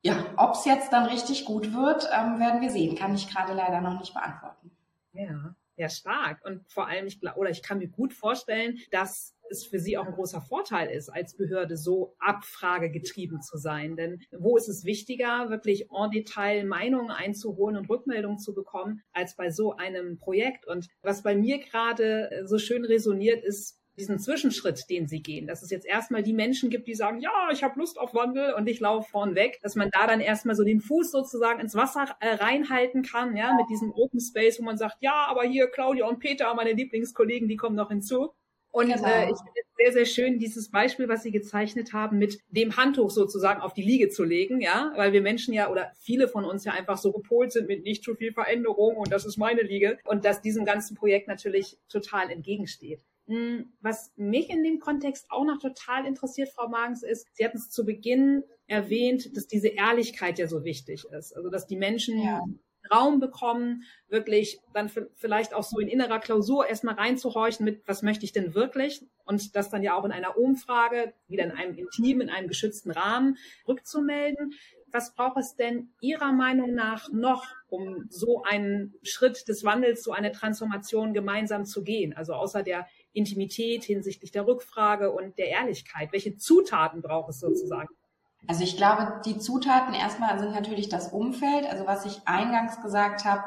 ja, 0.05 0.33
ob 0.35 0.55
es 0.55 0.65
jetzt 0.65 0.91
dann 0.91 1.05
richtig 1.05 1.45
gut 1.45 1.73
wird, 1.73 2.09
ähm, 2.11 2.37
werden 2.39 2.61
wir 2.61 2.69
sehen. 2.69 2.95
Kann 2.95 3.15
ich 3.15 3.29
gerade 3.29 3.53
leider 3.53 3.79
noch 3.79 3.99
nicht 3.99 4.13
beantworten. 4.13 4.71
Ja, 5.13 5.55
ja, 5.77 5.89
stark. 5.89 6.43
Und 6.45 6.69
vor 6.69 6.87
allem, 6.87 7.07
ich 7.07 7.21
glaube, 7.21 7.39
oder 7.39 7.49
ich 7.49 7.63
kann 7.63 7.77
mir 7.77 7.87
gut 7.87 8.13
vorstellen, 8.13 8.79
dass 8.91 9.32
es 9.49 9.65
für 9.65 9.79
Sie 9.79 9.97
auch 9.97 10.05
ein 10.05 10.13
großer 10.13 10.41
Vorteil 10.41 10.89
ist, 10.89 11.09
als 11.09 11.35
Behörde 11.35 11.77
so 11.77 12.15
abfragegetrieben 12.19 13.41
zu 13.41 13.57
sein. 13.57 13.95
Denn 13.95 14.21
wo 14.31 14.57
ist 14.57 14.67
es 14.67 14.85
wichtiger, 14.85 15.49
wirklich 15.49 15.87
en 15.91 16.11
Detail 16.11 16.65
Meinungen 16.65 17.11
einzuholen 17.11 17.77
und 17.77 17.89
Rückmeldungen 17.89 18.39
zu 18.39 18.53
bekommen, 18.53 19.01
als 19.13 19.35
bei 19.35 19.51
so 19.51 19.75
einem 19.75 20.17
Projekt? 20.17 20.67
Und 20.67 20.87
was 21.01 21.23
bei 21.23 21.35
mir 21.35 21.59
gerade 21.59 22.31
äh, 22.31 22.47
so 22.47 22.57
schön 22.57 22.85
resoniert, 22.85 23.43
ist, 23.43 23.79
diesen 23.97 24.19
Zwischenschritt, 24.19 24.89
den 24.89 25.07
sie 25.07 25.21
gehen, 25.21 25.45
dass 25.47 25.61
es 25.61 25.69
jetzt 25.69 25.85
erstmal 25.85 26.23
die 26.23 26.33
Menschen 26.33 26.69
gibt, 26.69 26.87
die 26.87 26.95
sagen, 26.95 27.19
ja, 27.19 27.49
ich 27.51 27.63
habe 27.63 27.79
Lust 27.79 27.99
auf 27.99 28.13
Wandel 28.13 28.53
und 28.53 28.67
ich 28.67 28.79
laufe 28.79 29.09
vorn 29.09 29.35
weg, 29.35 29.59
dass 29.61 29.75
man 29.75 29.89
da 29.91 30.07
dann 30.07 30.19
erstmal 30.19 30.55
so 30.55 30.63
den 30.63 30.81
Fuß 30.81 31.11
sozusagen 31.11 31.59
ins 31.59 31.75
Wasser 31.75 32.07
äh, 32.19 32.35
reinhalten 32.35 33.03
kann, 33.03 33.35
ja, 33.35 33.53
mit 33.55 33.69
diesem 33.69 33.91
Open 33.93 34.19
Space, 34.19 34.59
wo 34.59 34.63
man 34.63 34.77
sagt, 34.77 34.97
ja, 35.01 35.25
aber 35.27 35.43
hier 35.43 35.67
Claudia 35.67 36.07
und 36.07 36.19
Peter, 36.19 36.53
meine 36.55 36.73
Lieblingskollegen, 36.73 37.47
die 37.47 37.55
kommen 37.55 37.75
noch 37.75 37.89
hinzu. 37.89 38.33
Und 38.73 38.87
genau. 38.87 39.07
äh, 39.07 39.29
ich 39.29 39.37
finde 39.37 39.59
es 39.61 39.67
sehr, 39.77 39.93
sehr 39.93 40.05
schön, 40.05 40.39
dieses 40.39 40.71
Beispiel, 40.71 41.07
was 41.07 41.21
Sie 41.21 41.29
gezeichnet 41.29 41.93
haben, 41.93 42.17
mit 42.17 42.39
dem 42.49 42.75
Handtuch 42.75 43.11
sozusagen 43.11 43.61
auf 43.61 43.75
die 43.75 43.83
Liege 43.83 44.09
zu 44.09 44.23
legen, 44.23 44.61
ja, 44.61 44.91
weil 44.95 45.13
wir 45.13 45.21
Menschen 45.21 45.53
ja 45.53 45.69
oder 45.69 45.91
viele 45.99 46.27
von 46.27 46.43
uns 46.43 46.65
ja 46.65 46.71
einfach 46.71 46.97
so 46.97 47.11
gepolt 47.11 47.51
sind 47.51 47.67
mit 47.67 47.83
nicht 47.83 48.03
zu 48.03 48.15
viel 48.15 48.33
Veränderung 48.33 48.97
und 48.97 49.11
das 49.11 49.25
ist 49.25 49.37
meine 49.37 49.61
Liege 49.61 49.99
und 50.05 50.25
dass 50.25 50.41
diesem 50.41 50.65
ganzen 50.65 50.95
Projekt 50.95 51.27
natürlich 51.27 51.77
total 51.87 52.31
entgegensteht. 52.31 53.05
Hm, 53.27 53.71
was 53.79 54.11
mich 54.15 54.49
in 54.49 54.63
dem 54.63 54.79
Kontext 54.79 55.27
auch 55.29 55.45
noch 55.45 55.59
total 55.59 56.07
interessiert, 56.07 56.49
Frau 56.49 56.67
Magens, 56.67 57.03
ist, 57.03 57.27
Sie 57.33 57.45
hatten 57.45 57.57
es 57.57 57.69
zu 57.69 57.85
Beginn 57.85 58.43
erwähnt, 58.65 59.37
dass 59.37 59.45
diese 59.45 59.67
Ehrlichkeit 59.67 60.39
ja 60.39 60.47
so 60.47 60.63
wichtig 60.63 61.05
ist. 61.05 61.35
Also, 61.35 61.51
dass 61.51 61.67
die 61.67 61.77
Menschen 61.77 62.17
ja. 62.17 62.41
Raum 62.91 63.19
bekommen, 63.19 63.83
wirklich 64.07 64.59
dann 64.73 64.89
vielleicht 65.15 65.53
auch 65.53 65.63
so 65.63 65.79
in 65.79 65.87
innerer 65.87 66.19
Klausur 66.19 66.67
erstmal 66.67 66.95
reinzuhorchen 66.95 67.63
mit, 67.63 67.87
was 67.87 68.01
möchte 68.01 68.25
ich 68.25 68.31
denn 68.31 68.53
wirklich? 68.53 69.01
Und 69.25 69.55
das 69.55 69.69
dann 69.69 69.83
ja 69.83 69.95
auch 69.95 70.05
in 70.05 70.11
einer 70.11 70.37
Umfrage, 70.37 71.13
wieder 71.27 71.45
in 71.45 71.51
einem 71.51 71.75
intim, 71.75 72.21
in 72.21 72.29
einem 72.29 72.47
geschützten 72.47 72.91
Rahmen 72.91 73.37
rückzumelden. 73.67 74.53
Was 74.91 75.15
braucht 75.15 75.37
es 75.37 75.55
denn 75.55 75.89
Ihrer 76.01 76.33
Meinung 76.33 76.75
nach 76.75 77.09
noch, 77.11 77.47
um 77.69 78.05
so 78.09 78.43
einen 78.43 78.93
Schritt 79.01 79.47
des 79.47 79.63
Wandels, 79.63 80.03
so 80.03 80.11
eine 80.11 80.31
Transformation 80.31 81.13
gemeinsam 81.13 81.65
zu 81.65 81.83
gehen? 81.83 82.13
Also 82.13 82.33
außer 82.33 82.61
der 82.61 82.85
Intimität 83.11 83.83
hinsichtlich 83.83 84.31
der 84.31 84.45
Rückfrage 84.45 85.11
und 85.11 85.37
der 85.39 85.47
Ehrlichkeit. 85.47 86.11
Welche 86.11 86.37
Zutaten 86.37 87.01
braucht 87.01 87.29
es 87.29 87.39
sozusagen? 87.39 87.89
Also 88.47 88.63
ich 88.63 88.77
glaube, 88.77 89.21
die 89.25 89.37
Zutaten 89.37 89.93
erstmal 89.93 90.37
sind 90.39 90.53
natürlich 90.53 90.89
das 90.89 91.09
Umfeld. 91.09 91.65
Also 91.65 91.87
was 91.87 92.05
ich 92.05 92.21
eingangs 92.25 92.81
gesagt 92.81 93.25
habe, 93.25 93.43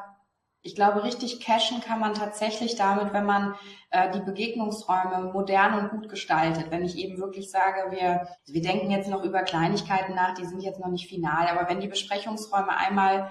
ich 0.62 0.74
glaube, 0.74 1.04
richtig 1.04 1.40
cashen 1.40 1.80
kann 1.80 2.00
man 2.00 2.14
tatsächlich 2.14 2.74
damit, 2.74 3.12
wenn 3.12 3.24
man 3.24 3.54
äh, 3.90 4.10
die 4.10 4.20
Begegnungsräume 4.20 5.30
modern 5.32 5.78
und 5.78 5.90
gut 5.90 6.08
gestaltet. 6.08 6.72
Wenn 6.72 6.84
ich 6.84 6.96
eben 6.96 7.18
wirklich 7.18 7.50
sage, 7.50 7.92
wir, 7.92 8.26
wir 8.46 8.62
denken 8.62 8.90
jetzt 8.90 9.08
noch 9.08 9.22
über 9.22 9.42
Kleinigkeiten 9.42 10.14
nach, 10.16 10.34
die 10.34 10.44
sind 10.44 10.62
jetzt 10.62 10.80
noch 10.80 10.88
nicht 10.88 11.08
final, 11.08 11.46
aber 11.46 11.68
wenn 11.68 11.78
die 11.78 11.86
Besprechungsräume 11.86 12.76
einmal 12.76 13.30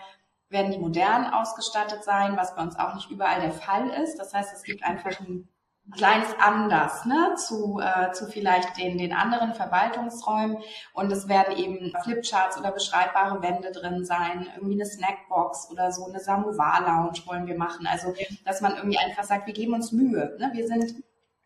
werden 0.50 0.72
die 0.72 0.78
modern 0.78 1.26
ausgestattet 1.34 2.06
sein, 2.06 2.38
was 2.38 2.56
bei 2.56 2.62
uns 2.62 2.80
auch 2.80 2.96
nicht 2.96 3.12
überall 3.12 3.42
der 3.42 3.52
Fall 3.52 3.90
ist. 3.90 4.18
Das 4.18 4.34
heißt, 4.34 4.54
es 4.54 4.64
gibt 4.64 4.84
einfach 4.84 5.20
ein 5.20 5.50
kleines 5.92 6.30
anders 6.40 7.06
ne, 7.06 7.36
zu, 7.38 7.80
äh, 7.80 8.12
zu 8.12 8.28
vielleicht 8.28 8.78
den, 8.78 8.98
den 8.98 9.14
anderen 9.14 9.54
Verwaltungsräumen. 9.54 10.58
Und 10.94 11.12
es 11.12 11.28
werden 11.28 11.56
eben 11.58 11.94
Flipcharts 12.04 12.58
oder 12.58 12.72
beschreibbare 12.72 13.42
Wände 13.42 13.72
drin 13.72 14.04
sein, 14.04 14.48
irgendwie 14.56 14.82
eine 14.82 14.86
Snackbox 14.86 15.70
oder 15.72 15.92
so, 15.92 16.06
eine 16.06 16.20
Samovar-Lounge 16.20 17.22
wollen 17.26 17.48
wir 17.48 17.58
machen. 17.58 17.88
Also, 17.88 18.14
dass 18.46 18.62
man 18.62 18.76
irgendwie 18.76 18.98
einfach 18.98 19.24
sagt, 19.24 19.46
wir 19.46 19.54
geben 19.54 19.74
uns 19.74 19.92
Mühe. 19.92 20.36
Ne? 20.40 20.50
Wir 20.54 20.68
sind, 20.68 21.04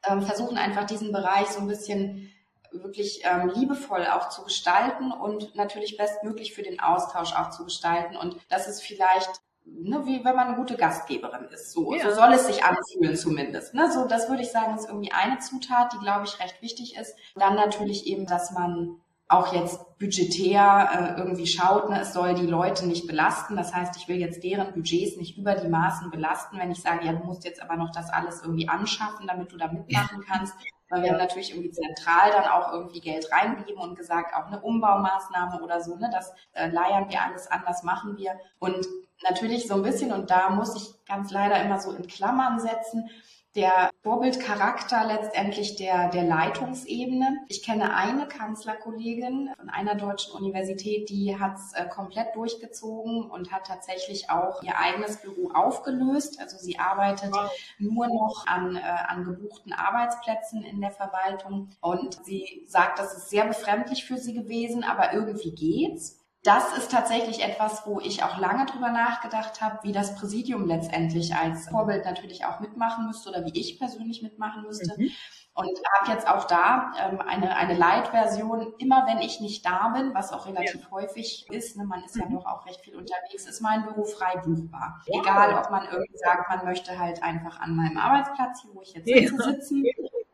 ähm, 0.08 0.22
versuchen 0.22 0.58
einfach 0.58 0.86
diesen 0.86 1.12
Bereich 1.12 1.48
so 1.48 1.60
ein 1.60 1.68
bisschen 1.68 2.32
wirklich 2.72 3.24
ähm, 3.26 3.52
liebevoll 3.54 4.06
auch 4.06 4.30
zu 4.30 4.44
gestalten 4.44 5.12
und 5.12 5.56
natürlich 5.56 5.98
bestmöglich 5.98 6.54
für 6.54 6.62
den 6.62 6.80
Austausch 6.80 7.34
auch 7.34 7.50
zu 7.50 7.66
gestalten. 7.66 8.16
Und 8.16 8.38
das 8.48 8.68
ist 8.68 8.82
vielleicht 8.82 9.42
ne, 9.82 10.06
wie 10.06 10.24
wenn 10.24 10.36
man 10.36 10.48
eine 10.48 10.56
gute 10.56 10.76
Gastgeberin 10.76 11.46
ist. 11.46 11.72
So, 11.72 11.94
ja. 11.94 12.10
so 12.10 12.16
soll 12.16 12.34
es 12.34 12.48
sich 12.48 12.64
anfühlen 12.64 13.16
zumindest. 13.16 13.74
Ne? 13.74 13.92
So, 13.92 14.06
das 14.06 14.30
würde 14.30 14.42
ich 14.42 14.52
sagen, 14.52 14.76
ist 14.76 14.88
irgendwie 14.88 15.12
eine 15.12 15.40
Zutat, 15.40 15.94
die, 15.94 16.00
glaube 16.00 16.26
ich, 16.26 16.40
recht 16.40 16.62
wichtig 16.62 16.98
ist. 16.98 17.16
Dann 17.36 17.56
natürlich 17.56 18.08
eben, 18.08 18.26
dass 18.26 18.52
man 18.52 19.02
auch 19.30 19.54
jetzt 19.54 20.00
budgetär 20.00 20.90
äh, 20.92 21.20
irgendwie 21.20 21.46
schaut, 21.46 21.90
ne, 21.90 22.02
es 22.02 22.14
soll 22.14 22.34
die 22.34 22.48
Leute 22.48 22.88
nicht 22.88 23.06
belasten. 23.06 23.56
Das 23.56 23.76
heißt, 23.76 23.96
ich 23.96 24.08
will 24.08 24.18
jetzt 24.18 24.44
deren 24.44 24.74
Budgets 24.74 25.18
nicht 25.18 25.38
über 25.38 25.54
die 25.54 25.68
Maßen 25.68 26.10
belasten, 26.10 26.58
wenn 26.58 26.72
ich 26.72 26.82
sage, 26.82 27.06
ja, 27.06 27.14
du 27.14 27.24
musst 27.24 27.46
jetzt 27.46 27.62
aber 27.62 27.76
noch 27.76 27.92
das 27.92 28.10
alles 28.10 28.42
irgendwie 28.42 28.68
anschaffen, 28.68 29.28
damit 29.28 29.52
du 29.52 29.58
da 29.58 29.68
mitmachen 29.68 30.26
kannst. 30.28 30.56
Weil 30.90 31.04
wir 31.04 31.12
haben 31.12 31.20
natürlich 31.20 31.52
irgendwie 31.52 31.70
zentral 31.70 32.32
dann 32.32 32.46
auch 32.46 32.74
irgendwie 32.74 33.02
Geld 33.02 33.32
reingegeben 33.32 33.80
und 33.80 33.96
gesagt, 33.96 34.36
auch 34.36 34.48
eine 34.48 34.60
Umbaumaßnahme 34.60 35.62
oder 35.62 35.82
so, 35.82 35.96
ne, 35.96 36.10
das 36.12 36.34
äh, 36.54 36.68
leiern 36.68 37.08
wir 37.10 37.22
alles 37.22 37.46
an, 37.52 37.62
das 37.68 37.84
machen 37.84 38.18
wir. 38.18 38.32
Und 38.58 38.88
natürlich 39.24 39.68
so 39.68 39.76
ein 39.76 39.84
bisschen, 39.84 40.12
und 40.12 40.30
da 40.30 40.50
muss 40.50 40.76
ich 40.76 41.06
ganz 41.06 41.32
leider 41.32 41.62
immer 41.62 41.80
so 41.80 41.92
in 41.92 42.08
Klammern 42.08 42.60
setzen, 42.60 43.10
der 43.56 43.90
Vorbildcharakter 44.04 45.06
letztendlich 45.06 45.76
der, 45.76 46.10
der 46.10 46.24
Leitungsebene. 46.24 47.40
Ich 47.48 47.64
kenne 47.64 47.96
eine 47.96 48.28
Kanzlerkollegin 48.28 49.50
von 49.58 49.70
einer 49.70 49.96
deutschen 49.96 50.34
Universität, 50.34 51.10
die 51.10 51.38
hat 51.40 51.56
es 51.58 51.74
äh, 51.74 51.88
komplett 51.88 52.36
durchgezogen 52.36 53.30
und 53.30 53.52
hat 53.52 53.66
tatsächlich 53.66 54.30
auch 54.30 54.62
ihr 54.62 54.78
eigenes 54.78 55.18
Büro 55.18 55.50
aufgelöst. 55.52 56.40
Also 56.40 56.58
sie 56.58 56.78
arbeitet 56.78 57.34
nur 57.80 58.08
noch 58.08 58.46
an, 58.46 58.76
äh, 58.76 58.82
an 58.82 59.24
gebuchten 59.24 59.74
Arbeitsplätzen 59.74 60.64
in 60.64 60.80
der 60.80 60.92
Verwaltung 60.92 61.72
und 61.82 62.24
sie 62.24 62.64
sagt, 62.68 63.00
das 63.00 63.18
ist 63.18 63.30
sehr 63.32 63.46
befremdlich 63.46 64.06
für 64.06 64.18
sie 64.18 64.36
gewesen, 64.36 64.84
aber 64.84 65.12
irgendwie 65.14 65.56
geht's 65.56 66.19
das 66.44 66.78
ist 66.78 66.92
tatsächlich 66.92 67.44
etwas, 67.44 67.86
wo 67.86 68.00
ich 68.00 68.24
auch 68.24 68.38
lange 68.38 68.66
drüber 68.66 68.92
nachgedacht 68.92 69.60
habe, 69.60 69.80
wie 69.84 69.92
das 69.92 70.16
Präsidium 70.16 70.66
letztendlich 70.66 71.36
als 71.36 71.68
Vorbild 71.70 72.06
natürlich 72.06 72.46
auch 72.46 72.62
mitmachen 72.62 73.08
müsste 73.08 73.30
oder 73.30 73.46
wie 73.46 73.60
ich 73.60 73.78
persönlich 73.78 74.22
mitmachen 74.22 74.64
müsste. 74.64 74.94
Mhm. 74.98 75.12
Und 75.54 75.78
habe 76.00 76.12
jetzt 76.12 76.26
auch 76.30 76.46
da 76.46 76.94
ähm, 76.98 77.20
eine, 77.20 77.54
eine 77.58 77.74
Light-Version, 77.74 78.74
immer 78.78 79.06
wenn 79.08 79.18
ich 79.18 79.42
nicht 79.42 79.66
da 79.66 79.90
bin, 79.90 80.14
was 80.14 80.32
auch 80.32 80.46
relativ 80.46 80.84
ja. 80.84 80.92
häufig 80.92 81.48
ist, 81.50 81.76
ne, 81.76 81.84
man 81.84 82.02
ist 82.06 82.16
mhm. 82.16 82.22
ja 82.22 82.28
doch 82.30 82.46
auch 82.46 82.66
recht 82.66 82.80
viel 82.80 82.96
unterwegs, 82.96 83.46
ist 83.46 83.60
mein 83.60 83.84
Büro 83.84 84.06
frei 84.06 84.38
buchbar. 84.38 85.02
Ja. 85.08 85.20
Egal, 85.20 85.56
ob 85.56 85.70
man 85.70 85.84
irgendwie 85.92 86.18
sagt, 86.18 86.48
man 86.48 86.64
möchte 86.64 86.98
halt 86.98 87.22
einfach 87.22 87.60
an 87.60 87.76
meinem 87.76 87.98
Arbeitsplatz, 87.98 88.62
hier 88.62 88.74
wo 88.74 88.82
ich 88.82 88.94
jetzt 88.94 89.08
sitze, 89.08 89.36
ja. 89.36 89.44
sitzen 89.44 89.84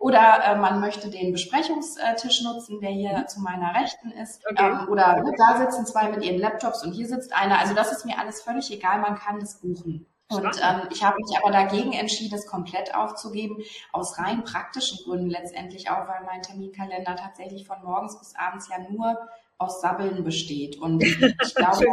oder 0.06 0.44
äh, 0.46 0.56
man 0.56 0.82
möchte 0.82 1.10
den 1.10 1.32
Besprechungstisch 1.32 2.44
nutzen, 2.44 2.80
der 2.80 2.92
hier 2.92 3.18
mhm. 3.18 3.28
zu 3.28 3.42
meiner 3.42 3.74
Rechten 3.74 4.12
ist. 4.12 4.40
Okay. 4.48 4.70
Ähm, 4.70 4.88
oder 4.88 5.24
ne, 5.24 5.32
da 5.36 5.58
sitzen 5.58 5.84
zwei 5.88 6.10
mit 6.10 6.24
ihren 6.24 6.38
Laptops 6.38 6.86
und 6.86 6.92
hier 6.92 7.08
sitzt 7.08 7.36
einer. 7.36 7.58
Also 7.58 7.74
das 7.74 7.92
ist 7.92 8.06
mir 8.06 8.20
alles 8.20 8.44
völlig 8.44 8.72
egal, 8.72 9.00
man 9.00 9.16
kann 9.16 9.40
das 9.40 9.62
buchen. 9.62 10.06
Und 10.30 10.46
ähm, 10.62 10.90
ich 10.92 11.04
habe 11.04 11.18
mich 11.18 11.36
aber 11.42 11.52
dagegen 11.52 11.94
entschieden, 11.94 12.38
es 12.38 12.46
komplett 12.46 12.94
aufzugeben, 12.94 13.58
aus 13.92 14.20
rein 14.20 14.44
praktischen 14.44 15.00
Gründen 15.04 15.32
letztendlich 15.32 15.90
auch, 15.90 16.08
weil 16.08 16.24
mein 16.28 16.44
Terminkalender 16.44 17.16
tatsächlich 17.16 17.66
von 17.66 17.78
morgens 17.84 18.20
bis 18.20 18.36
abends 18.36 18.70
ja 18.70 18.78
nur 18.88 19.18
aus 19.58 19.82
Sabbeln 19.82 20.24
besteht. 20.24 20.78
Und 20.78 21.04
ich 21.04 21.18
glaube, 21.56 21.84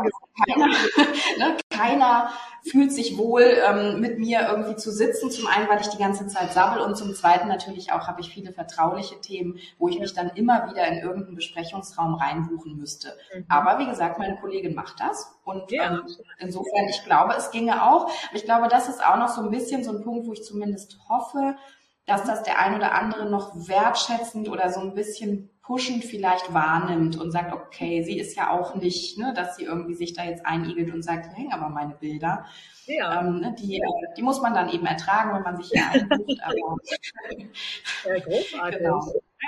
keiner, 0.46 0.66
ne, 1.38 1.56
keiner 1.72 2.30
fühlt 2.62 2.92
sich 2.92 3.18
wohl, 3.18 3.42
ähm, 3.42 4.00
mit 4.00 4.18
mir 4.18 4.46
irgendwie 4.48 4.76
zu 4.76 4.92
sitzen. 4.92 5.30
Zum 5.30 5.46
einen, 5.46 5.68
weil 5.68 5.80
ich 5.80 5.88
die 5.88 5.98
ganze 5.98 6.26
Zeit 6.28 6.52
sabbel 6.52 6.80
und 6.82 6.96
zum 6.96 7.14
zweiten 7.14 7.48
natürlich 7.48 7.92
auch 7.92 8.06
habe 8.06 8.20
ich 8.20 8.30
viele 8.30 8.52
vertrauliche 8.52 9.20
Themen, 9.20 9.58
wo 9.78 9.88
ich 9.88 9.98
mich 9.98 10.14
dann 10.14 10.30
immer 10.30 10.70
wieder 10.70 10.86
in 10.86 10.98
irgendeinen 10.98 11.36
Besprechungsraum 11.36 12.14
reinbuchen 12.14 12.76
müsste. 12.76 13.16
Mhm. 13.34 13.46
Aber 13.48 13.78
wie 13.78 13.86
gesagt, 13.86 14.18
meine 14.18 14.36
Kollegin 14.36 14.74
macht 14.74 15.00
das 15.00 15.34
und 15.44 15.70
ja. 15.72 15.86
ähm, 15.86 16.02
insofern, 16.38 16.88
ich 16.88 17.04
glaube, 17.04 17.34
es 17.36 17.50
ginge 17.50 17.82
auch. 17.82 18.08
Ich 18.32 18.44
glaube, 18.44 18.68
das 18.68 18.88
ist 18.88 19.04
auch 19.04 19.16
noch 19.16 19.28
so 19.28 19.42
ein 19.42 19.50
bisschen 19.50 19.82
so 19.82 19.90
ein 19.90 20.02
Punkt, 20.02 20.26
wo 20.26 20.32
ich 20.32 20.44
zumindest 20.44 20.98
hoffe, 21.08 21.56
dass 22.06 22.24
das 22.24 22.42
der 22.42 22.58
ein 22.58 22.74
oder 22.74 22.92
andere 22.94 23.28
noch 23.28 23.68
wertschätzend 23.68 24.48
oder 24.48 24.70
so 24.70 24.80
ein 24.80 24.94
bisschen 24.94 25.50
pushend 25.62 26.04
vielleicht 26.04 26.52
wahrnimmt 26.52 27.16
und 27.16 27.30
sagt, 27.30 27.52
okay, 27.52 28.02
sie 28.02 28.18
ist 28.18 28.36
ja 28.36 28.50
auch 28.50 28.74
nicht, 28.74 29.16
ne, 29.18 29.32
dass 29.34 29.56
sie 29.56 29.64
irgendwie 29.64 29.94
sich 29.94 30.12
da 30.12 30.24
jetzt 30.24 30.44
einigelt 30.44 30.92
und 30.92 31.02
sagt, 31.02 31.36
hängen 31.36 31.52
aber 31.52 31.68
meine 31.68 31.94
Bilder. 31.94 32.44
Ja. 32.86 33.20
Ähm, 33.20 33.38
ne, 33.40 33.54
die, 33.56 33.76
äh, 33.76 34.14
die 34.16 34.22
muss 34.22 34.42
man 34.42 34.54
dann 34.54 34.68
eben 34.70 34.86
ertragen, 34.86 35.32
wenn 35.34 35.42
man 35.42 35.56
sich 35.56 35.70
hier 35.70 35.88
einbucht. 35.88 36.40
aber 36.42 38.14
ja, 38.16 38.24
großartig. 38.24 38.78
Genau. 38.78 39.00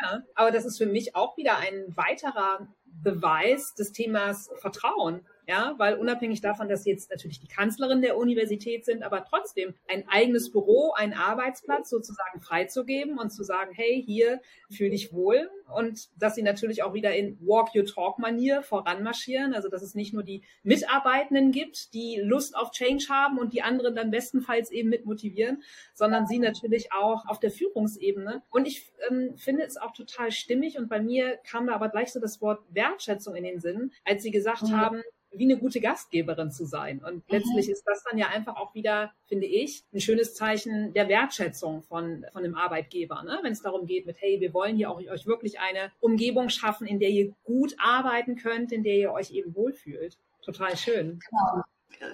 Ja, 0.02 0.22
aber 0.36 0.50
das 0.52 0.64
ist 0.64 0.78
für 0.78 0.86
mich 0.86 1.16
auch 1.16 1.36
wieder 1.36 1.58
ein 1.58 1.84
weiterer 1.96 2.68
Beweis 2.84 3.74
des 3.74 3.92
Themas 3.92 4.50
Vertrauen 4.56 5.26
ja, 5.46 5.74
weil 5.78 5.98
unabhängig 5.98 6.40
davon, 6.40 6.68
dass 6.68 6.84
sie 6.84 6.90
jetzt 6.90 7.10
natürlich 7.10 7.40
die 7.40 7.48
Kanzlerin 7.48 8.00
der 8.00 8.16
Universität 8.16 8.84
sind, 8.84 9.02
aber 9.02 9.24
trotzdem 9.24 9.74
ein 9.88 10.08
eigenes 10.08 10.50
Büro, 10.50 10.92
einen 10.92 11.12
Arbeitsplatz 11.12 11.90
sozusagen 11.90 12.40
freizugeben 12.40 13.18
und 13.18 13.30
zu 13.30 13.42
sagen, 13.42 13.72
hey, 13.74 14.02
hier 14.04 14.40
fühl 14.70 14.90
dich 14.90 15.12
wohl 15.12 15.50
und 15.74 16.08
dass 16.16 16.34
sie 16.34 16.42
natürlich 16.42 16.82
auch 16.82 16.94
wieder 16.94 17.14
in 17.14 17.38
Walk 17.40 17.74
Your 17.74 17.84
Talk 17.84 18.18
Manier 18.18 18.62
voranmarschieren, 18.62 19.54
also 19.54 19.68
dass 19.68 19.82
es 19.82 19.94
nicht 19.94 20.14
nur 20.14 20.22
die 20.22 20.42
Mitarbeitenden 20.62 21.52
gibt, 21.52 21.92
die 21.94 22.20
Lust 22.22 22.56
auf 22.56 22.70
Change 22.70 23.06
haben 23.10 23.38
und 23.38 23.52
die 23.52 23.62
anderen 23.62 23.94
dann 23.94 24.10
bestenfalls 24.10 24.70
eben 24.70 24.88
mit 24.88 25.04
motivieren, 25.04 25.62
sondern 25.92 26.26
sie 26.26 26.38
natürlich 26.38 26.92
auch 26.92 27.26
auf 27.26 27.38
der 27.38 27.50
Führungsebene. 27.50 28.42
Und 28.50 28.66
ich 28.66 28.90
ähm, 29.10 29.36
finde 29.36 29.64
es 29.64 29.76
auch 29.76 29.92
total 29.92 30.30
stimmig 30.30 30.78
und 30.78 30.88
bei 30.88 31.00
mir 31.00 31.36
kam 31.48 31.66
da 31.66 31.74
aber 31.74 31.88
gleich 31.88 32.12
so 32.12 32.20
das 32.20 32.40
Wort 32.40 32.62
Wertschätzung 32.70 33.34
in 33.34 33.44
den 33.44 33.60
Sinn, 33.60 33.92
als 34.04 34.22
sie 34.22 34.30
gesagt 34.30 34.62
mhm. 34.62 34.76
haben, 34.76 35.02
wie 35.36 35.44
eine 35.44 35.58
gute 35.58 35.80
Gastgeberin 35.80 36.50
zu 36.50 36.64
sein. 36.64 36.98
Und 37.04 37.16
mhm. 37.16 37.22
letztlich 37.28 37.68
ist 37.68 37.84
das 37.84 38.02
dann 38.04 38.18
ja 38.18 38.28
einfach 38.28 38.56
auch 38.56 38.74
wieder, 38.74 39.12
finde 39.26 39.46
ich, 39.46 39.84
ein 39.92 40.00
schönes 40.00 40.34
Zeichen 40.34 40.92
der 40.94 41.08
Wertschätzung 41.08 41.82
von, 41.82 42.24
von 42.32 42.42
dem 42.42 42.54
Arbeitgeber. 42.54 43.22
Ne? 43.22 43.38
Wenn 43.42 43.52
es 43.52 43.62
darum 43.62 43.86
geht 43.86 44.06
mit, 44.06 44.20
hey, 44.20 44.40
wir 44.40 44.54
wollen 44.54 44.76
hier 44.76 44.90
auch 44.90 44.98
euch 44.98 45.26
wirklich 45.26 45.60
eine 45.60 45.92
Umgebung 46.00 46.48
schaffen, 46.48 46.86
in 46.86 46.98
der 46.98 47.10
ihr 47.10 47.32
gut 47.44 47.74
arbeiten 47.78 48.36
könnt, 48.36 48.72
in 48.72 48.82
der 48.82 48.96
ihr 48.96 49.12
euch 49.12 49.30
eben 49.32 49.54
wohlfühlt. 49.54 50.16
Total 50.42 50.76
schön. 50.76 51.20
Genau 51.30 51.64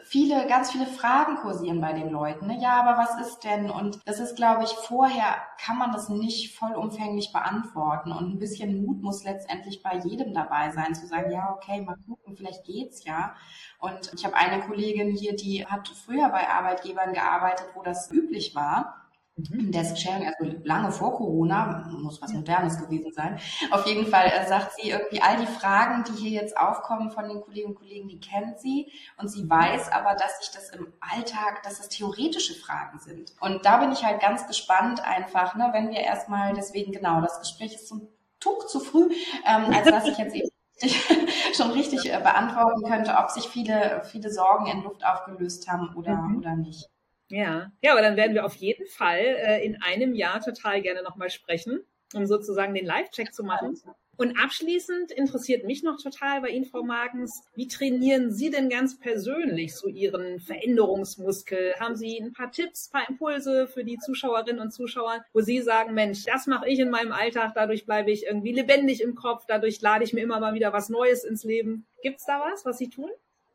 viele, 0.04 0.46
ganz 0.46 0.70
viele 0.70 0.86
Fragen 0.86 1.36
kursieren 1.36 1.80
bei 1.80 1.92
den 1.92 2.10
Leuten. 2.10 2.46
Ne? 2.46 2.58
Ja, 2.60 2.82
aber 2.82 3.02
was 3.02 3.26
ist 3.26 3.40
denn? 3.44 3.70
Und 3.70 4.00
das 4.04 4.20
ist, 4.20 4.36
glaube 4.36 4.64
ich, 4.64 4.70
vorher 4.70 5.36
kann 5.58 5.78
man 5.78 5.92
das 5.92 6.08
nicht 6.08 6.56
vollumfänglich 6.56 7.32
beantworten. 7.32 8.12
Und 8.12 8.34
ein 8.34 8.38
bisschen 8.38 8.84
Mut 8.84 9.02
muss 9.02 9.24
letztendlich 9.24 9.82
bei 9.82 9.98
jedem 9.98 10.34
dabei 10.34 10.70
sein, 10.70 10.94
zu 10.94 11.06
sagen, 11.06 11.30
ja, 11.30 11.52
okay, 11.52 11.80
mal 11.80 11.96
gucken, 12.06 12.36
vielleicht 12.36 12.64
geht's 12.64 13.04
ja. 13.04 13.34
Und 13.78 14.12
ich 14.14 14.24
habe 14.24 14.36
eine 14.36 14.62
Kollegin 14.62 15.10
hier, 15.10 15.34
die 15.34 15.66
hat 15.66 15.88
früher 15.88 16.28
bei 16.28 16.48
Arbeitgebern 16.48 17.12
gearbeitet, 17.12 17.68
wo 17.74 17.82
das 17.82 18.10
üblich 18.10 18.54
war 18.54 18.99
Mhm. 19.48 19.72
Desk-Sharing, 19.72 20.26
also 20.26 20.56
lange 20.64 20.92
vor 20.92 21.14
Corona, 21.16 21.88
muss 21.90 22.20
was 22.20 22.32
Modernes 22.32 22.78
gewesen 22.78 23.12
sein. 23.12 23.38
Auf 23.70 23.86
jeden 23.86 24.06
Fall 24.06 24.26
äh, 24.26 24.46
sagt 24.46 24.74
sie 24.74 24.90
irgendwie, 24.90 25.22
all 25.22 25.36
die 25.38 25.46
Fragen, 25.46 26.04
die 26.04 26.20
hier 26.20 26.42
jetzt 26.42 26.56
aufkommen 26.56 27.10
von 27.10 27.28
den 27.28 27.40
Kolleginnen 27.40 27.74
und 27.74 27.78
Kollegen, 27.78 28.08
die 28.08 28.20
kennt 28.20 28.60
sie. 28.60 28.90
Und 29.16 29.28
sie 29.28 29.48
weiß 29.48 29.92
aber, 29.92 30.14
dass 30.14 30.38
sich 30.40 30.50
das 30.50 30.70
im 30.70 30.92
Alltag, 31.00 31.62
dass 31.62 31.80
es 31.80 31.88
theoretische 31.88 32.54
Fragen 32.54 32.98
sind. 32.98 33.34
Und 33.40 33.64
da 33.64 33.78
bin 33.78 33.92
ich 33.92 34.04
halt 34.04 34.20
ganz 34.20 34.46
gespannt 34.46 35.02
einfach, 35.02 35.54
ne, 35.54 35.70
wenn 35.72 35.90
wir 35.90 36.00
erstmal, 36.00 36.54
deswegen 36.54 36.92
genau, 36.92 37.20
das 37.20 37.38
Gespräch 37.40 37.74
ist 37.74 37.88
zum 37.88 38.08
Tuck 38.40 38.68
zu 38.68 38.80
früh, 38.80 39.10
ähm, 39.46 39.72
als 39.72 39.84
dass 39.84 40.06
ich 40.06 40.18
jetzt 40.18 40.34
eben 40.34 40.48
schon 41.54 41.70
richtig 41.72 42.10
äh, 42.10 42.18
beantworten 42.18 42.82
könnte, 42.82 43.14
ob 43.16 43.30
sich 43.30 43.48
viele, 43.48 44.02
viele 44.04 44.30
Sorgen 44.30 44.66
in 44.66 44.82
Luft 44.82 45.04
aufgelöst 45.04 45.68
haben 45.68 45.94
oder, 45.94 46.16
mhm. 46.16 46.38
oder 46.38 46.56
nicht. 46.56 46.88
Ja, 47.30 47.70
ja, 47.80 47.92
aber 47.92 48.02
dann 48.02 48.16
werden 48.16 48.34
wir 48.34 48.44
auf 48.44 48.56
jeden 48.56 48.86
Fall 48.86 49.20
äh, 49.20 49.64
in 49.64 49.80
einem 49.80 50.14
Jahr 50.14 50.40
total 50.40 50.82
gerne 50.82 51.02
nochmal 51.02 51.30
sprechen, 51.30 51.80
um 52.12 52.26
sozusagen 52.26 52.74
den 52.74 52.84
Live-Check 52.84 53.32
zu 53.32 53.44
machen. 53.44 53.80
Und 54.16 54.36
abschließend 54.36 55.12
interessiert 55.12 55.64
mich 55.64 55.82
noch 55.82 55.96
total 55.96 56.42
bei 56.42 56.48
Ihnen, 56.48 56.66
Frau 56.66 56.82
Magens, 56.82 57.42
wie 57.54 57.68
trainieren 57.68 58.30
Sie 58.30 58.50
denn 58.50 58.68
ganz 58.68 58.98
persönlich 58.98 59.74
so 59.74 59.88
Ihren 59.88 60.40
Veränderungsmuskel? 60.40 61.72
Haben 61.80 61.96
Sie 61.96 62.20
ein 62.20 62.34
paar 62.34 62.50
Tipps, 62.50 62.90
ein 62.92 62.98
paar 62.98 63.08
Impulse 63.08 63.66
für 63.66 63.82
die 63.82 63.96
Zuschauerinnen 63.96 64.60
und 64.60 64.72
Zuschauer, 64.72 65.24
wo 65.32 65.40
Sie 65.40 65.62
sagen, 65.62 65.94
Mensch, 65.94 66.24
das 66.24 66.46
mache 66.46 66.68
ich 66.68 66.80
in 66.80 66.90
meinem 66.90 67.12
Alltag, 67.12 67.52
dadurch 67.54 67.86
bleibe 67.86 68.10
ich 68.10 68.26
irgendwie 68.26 68.52
lebendig 68.52 69.00
im 69.02 69.14
Kopf, 69.14 69.44
dadurch 69.46 69.80
lade 69.80 70.04
ich 70.04 70.12
mir 70.12 70.20
immer 70.20 70.38
mal 70.38 70.52
wieder 70.52 70.74
was 70.74 70.90
Neues 70.90 71.24
ins 71.24 71.44
Leben. 71.44 71.86
Gibt's 72.02 72.26
da 72.26 72.40
was, 72.40 72.66
was 72.66 72.76
Sie 72.76 72.90
tun? 72.90 73.08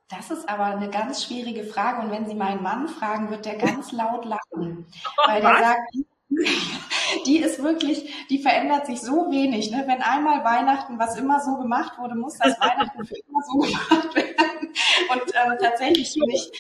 Das 0.10 0.30
ist 0.30 0.48
aber 0.48 0.66
eine 0.66 0.90
ganz 0.90 1.24
schwierige 1.24 1.64
Frage. 1.64 2.02
Und 2.02 2.12
wenn 2.12 2.28
Sie 2.28 2.36
meinen 2.36 2.62
Mann 2.62 2.88
fragen, 2.88 3.32
wird 3.32 3.46
der 3.46 3.56
ganz 3.56 3.92
laut 3.92 4.26
lachen. 4.26 4.86
Weil 5.26 5.42
der 5.42 5.58
sagt, 5.58 5.82
die 7.26 7.38
ist 7.38 7.62
wirklich, 7.64 8.28
die 8.30 8.40
verändert 8.40 8.86
sich 8.86 9.02
so 9.02 9.32
wenig. 9.32 9.72
Ne? 9.72 9.84
Wenn 9.88 10.02
einmal 10.02 10.44
Weihnachten, 10.44 11.00
was 11.00 11.18
immer 11.18 11.40
so 11.40 11.58
gemacht 11.58 11.98
wurde, 11.98 12.16
muss 12.16 12.38
das 12.38 12.60
Weihnachten 12.60 13.06
für 13.06 13.16
immer 13.16 13.42
so 13.52 13.60
gemacht 13.60 14.16
werden. 14.16 14.74
Und 15.12 15.34
ähm, 15.34 15.58
tatsächlich 15.60 16.14
bin 16.14 16.30
ich, 16.30 16.52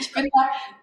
ich 0.00 0.12
bin 0.12 0.28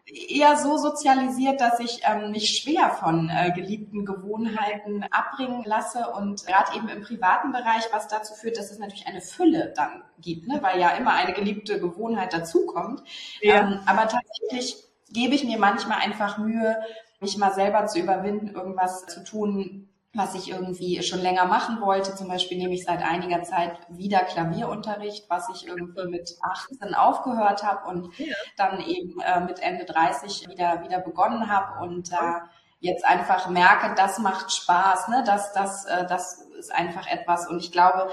eher 0.06 0.58
so 0.58 0.78
sozialisiert, 0.78 1.60
dass 1.60 1.80
ich 1.80 2.02
ähm, 2.04 2.32
mich 2.32 2.60
schwer 2.62 2.90
von 2.92 3.30
äh, 3.30 3.52
geliebten 3.52 4.06
Gewohnheiten 4.06 5.06
abbringen 5.12 5.64
lasse 5.66 6.08
und 6.16 6.46
gerade 6.46 6.76
eben 6.76 6.90
im 6.90 7.02
privaten 7.02 7.52
Bereich, 7.52 7.88
was 7.92 8.08
dazu 8.08 8.34
führt, 8.34 8.58
dass 8.58 8.72
es 8.72 8.80
natürlich 8.80 9.08
eine 9.08 9.22
Fülle 9.22 9.74
dann 9.76 10.04
gibt, 10.20 10.48
ne? 10.48 10.60
weil 10.62 10.80
ja 10.80 10.90
immer 10.92 11.14
eine 11.14 11.34
geliebte 11.34 11.80
Gewohnheit 11.80 12.34
dazukommt. 12.34 13.04
Ja. 13.42 13.60
Ähm, 13.60 13.80
aber 13.86 14.08
tatsächlich 14.08 14.84
gebe 15.10 15.36
ich 15.36 15.44
mir 15.44 15.58
manchmal 15.58 16.00
einfach 16.00 16.38
Mühe, 16.38 16.78
mich 17.20 17.38
mal 17.38 17.54
selber 17.54 17.88
zu 17.88 18.00
überwinden, 18.00 18.50
irgendwas 18.50 19.06
zu 19.08 19.24
tun, 19.24 19.90
was 20.18 20.36
ich 20.36 20.50
irgendwie 20.50 21.02
schon 21.04 21.20
länger 21.20 21.46
machen 21.46 21.80
wollte. 21.80 22.16
Zum 22.16 22.28
Beispiel 22.28 22.58
nehme 22.58 22.74
ich 22.74 22.84
seit 22.84 23.02
einiger 23.02 23.44
Zeit 23.44 23.78
wieder 23.90 24.20
Klavierunterricht, 24.20 25.30
was 25.30 25.48
ich 25.54 25.68
irgendwie 25.68 26.08
mit 26.08 26.36
18 26.42 26.96
aufgehört 26.96 27.64
habe 27.64 27.88
und 27.88 28.18
ja. 28.18 28.36
dann 28.58 28.80
eben 28.82 29.20
äh, 29.22 29.40
mit 29.42 29.60
Ende 29.60 29.86
30 29.86 30.48
wieder, 30.50 30.84
wieder 30.84 31.00
begonnen 31.00 31.50
habe 31.50 31.84
und 31.86 32.12
da 32.12 32.38
äh, 32.38 32.42
jetzt 32.80 33.06
einfach 33.06 33.50
merke, 33.50 33.96
das 33.96 34.20
macht 34.20 34.52
Spaß, 34.52 35.08
ne? 35.10 35.24
das, 35.26 35.54
das, 35.54 35.86
äh, 35.86 36.06
das 36.08 36.42
ist 36.60 36.74
einfach 36.74 37.08
etwas 37.08 37.48
und 37.48 37.60
ich 37.60 37.72
glaube, 37.72 38.12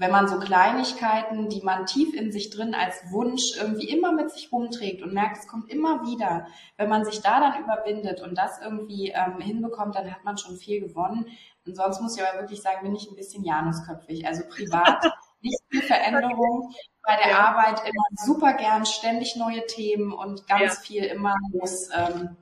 wenn 0.00 0.10
man 0.10 0.28
so 0.28 0.38
Kleinigkeiten, 0.38 1.50
die 1.50 1.60
man 1.60 1.84
tief 1.84 2.14
in 2.14 2.32
sich 2.32 2.48
drin 2.48 2.74
als 2.74 3.12
Wunsch 3.12 3.42
irgendwie 3.60 3.86
immer 3.90 4.12
mit 4.12 4.30
sich 4.30 4.50
rumträgt 4.50 5.02
und 5.02 5.12
merkt, 5.12 5.36
es 5.36 5.46
kommt 5.46 5.70
immer 5.70 6.06
wieder, 6.06 6.46
wenn 6.78 6.88
man 6.88 7.04
sich 7.04 7.20
da 7.20 7.38
dann 7.38 7.62
überwindet 7.62 8.22
und 8.22 8.38
das 8.38 8.62
irgendwie 8.62 9.12
ähm, 9.14 9.42
hinbekommt, 9.42 9.94
dann 9.94 10.10
hat 10.10 10.24
man 10.24 10.38
schon 10.38 10.56
viel 10.56 10.80
gewonnen. 10.80 11.26
Und 11.66 11.76
sonst 11.76 12.00
muss 12.00 12.16
ich 12.16 12.26
aber 12.26 12.40
wirklich 12.40 12.62
sagen, 12.62 12.82
bin 12.82 12.96
ich 12.96 13.10
ein 13.10 13.14
bisschen 13.14 13.44
Janusköpfig. 13.44 14.26
Also 14.26 14.42
privat 14.48 15.04
nicht 15.42 15.60
viel 15.68 15.82
Veränderung, 15.82 16.74
bei 17.02 17.16
der 17.16 17.32
ja. 17.32 17.38
Arbeit 17.38 17.80
immer 17.80 18.04
super 18.24 18.54
gern, 18.54 18.86
ständig 18.86 19.36
neue 19.36 19.66
Themen 19.66 20.12
und 20.12 20.46
ganz 20.46 20.76
ja. 20.76 20.80
viel 20.80 21.04
immer 21.04 21.34
muss. 21.52 21.90
Ähm, 21.94 22.38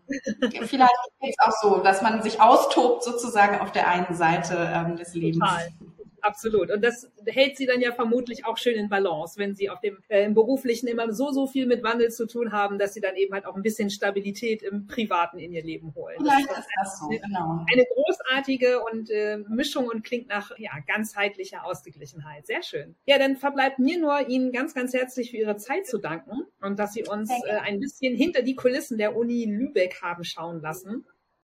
vielleicht 0.64 0.92
ist 1.22 1.36
es 1.40 1.44
auch 1.44 1.60
so, 1.60 1.78
dass 1.78 2.02
man 2.02 2.22
sich 2.22 2.40
austobt 2.40 3.02
sozusagen 3.02 3.60
auf 3.60 3.72
der 3.72 3.88
einen 3.88 4.14
Seite 4.14 4.70
ähm, 4.72 4.96
des 4.96 5.14
Lebens. 5.14 5.40
Total. 5.40 5.72
Absolut. 6.28 6.70
Und 6.70 6.84
das 6.84 7.10
hält 7.24 7.56
sie 7.56 7.64
dann 7.64 7.80
ja 7.80 7.90
vermutlich 7.90 8.44
auch 8.44 8.58
schön 8.58 8.74
in 8.74 8.90
Balance, 8.90 9.38
wenn 9.38 9.54
sie 9.54 9.70
auf 9.70 9.80
dem 9.80 9.96
äh, 10.08 10.24
im 10.24 10.34
beruflichen 10.34 10.86
immer 10.86 11.10
so 11.10 11.32
so 11.32 11.46
viel 11.46 11.66
mit 11.66 11.82
Wandel 11.82 12.10
zu 12.10 12.26
tun 12.26 12.52
haben, 12.52 12.78
dass 12.78 12.92
sie 12.92 13.00
dann 13.00 13.16
eben 13.16 13.32
halt 13.32 13.46
auch 13.46 13.56
ein 13.56 13.62
bisschen 13.62 13.88
Stabilität 13.88 14.62
im 14.62 14.86
Privaten 14.86 15.38
in 15.38 15.52
ihr 15.52 15.64
Leben 15.64 15.94
holen. 15.94 16.16
Vielleicht 16.18 16.50
das 16.50 16.58
ist 16.58 16.68
das 16.78 16.98
so, 17.00 17.08
genau. 17.08 17.64
Eine 17.72 17.86
großartige 17.94 18.84
und 18.84 19.10
äh, 19.10 19.38
Mischung 19.48 19.86
und 19.86 20.04
klingt 20.04 20.28
nach 20.28 20.50
ja 20.58 20.72
ganzheitlicher 20.86 21.64
Ausgeglichenheit. 21.64 22.46
Sehr 22.46 22.62
schön. 22.62 22.94
Ja, 23.06 23.18
dann 23.18 23.36
verbleibt 23.36 23.78
mir 23.78 23.98
nur 23.98 24.28
Ihnen 24.28 24.52
ganz 24.52 24.74
ganz 24.74 24.92
herzlich 24.92 25.30
für 25.30 25.38
Ihre 25.38 25.56
Zeit 25.56 25.86
zu 25.86 25.96
danken 25.96 26.42
und 26.60 26.78
dass 26.78 26.92
Sie 26.92 27.04
uns 27.04 27.30
äh, 27.46 27.56
ein 27.56 27.80
bisschen 27.80 28.14
hinter 28.14 28.42
die 28.42 28.54
Kulissen 28.54 28.98
der 28.98 29.16
Uni 29.16 29.46
Lübeck 29.46 30.02
haben 30.02 30.24
schauen 30.24 30.60
lassen. 30.60 31.06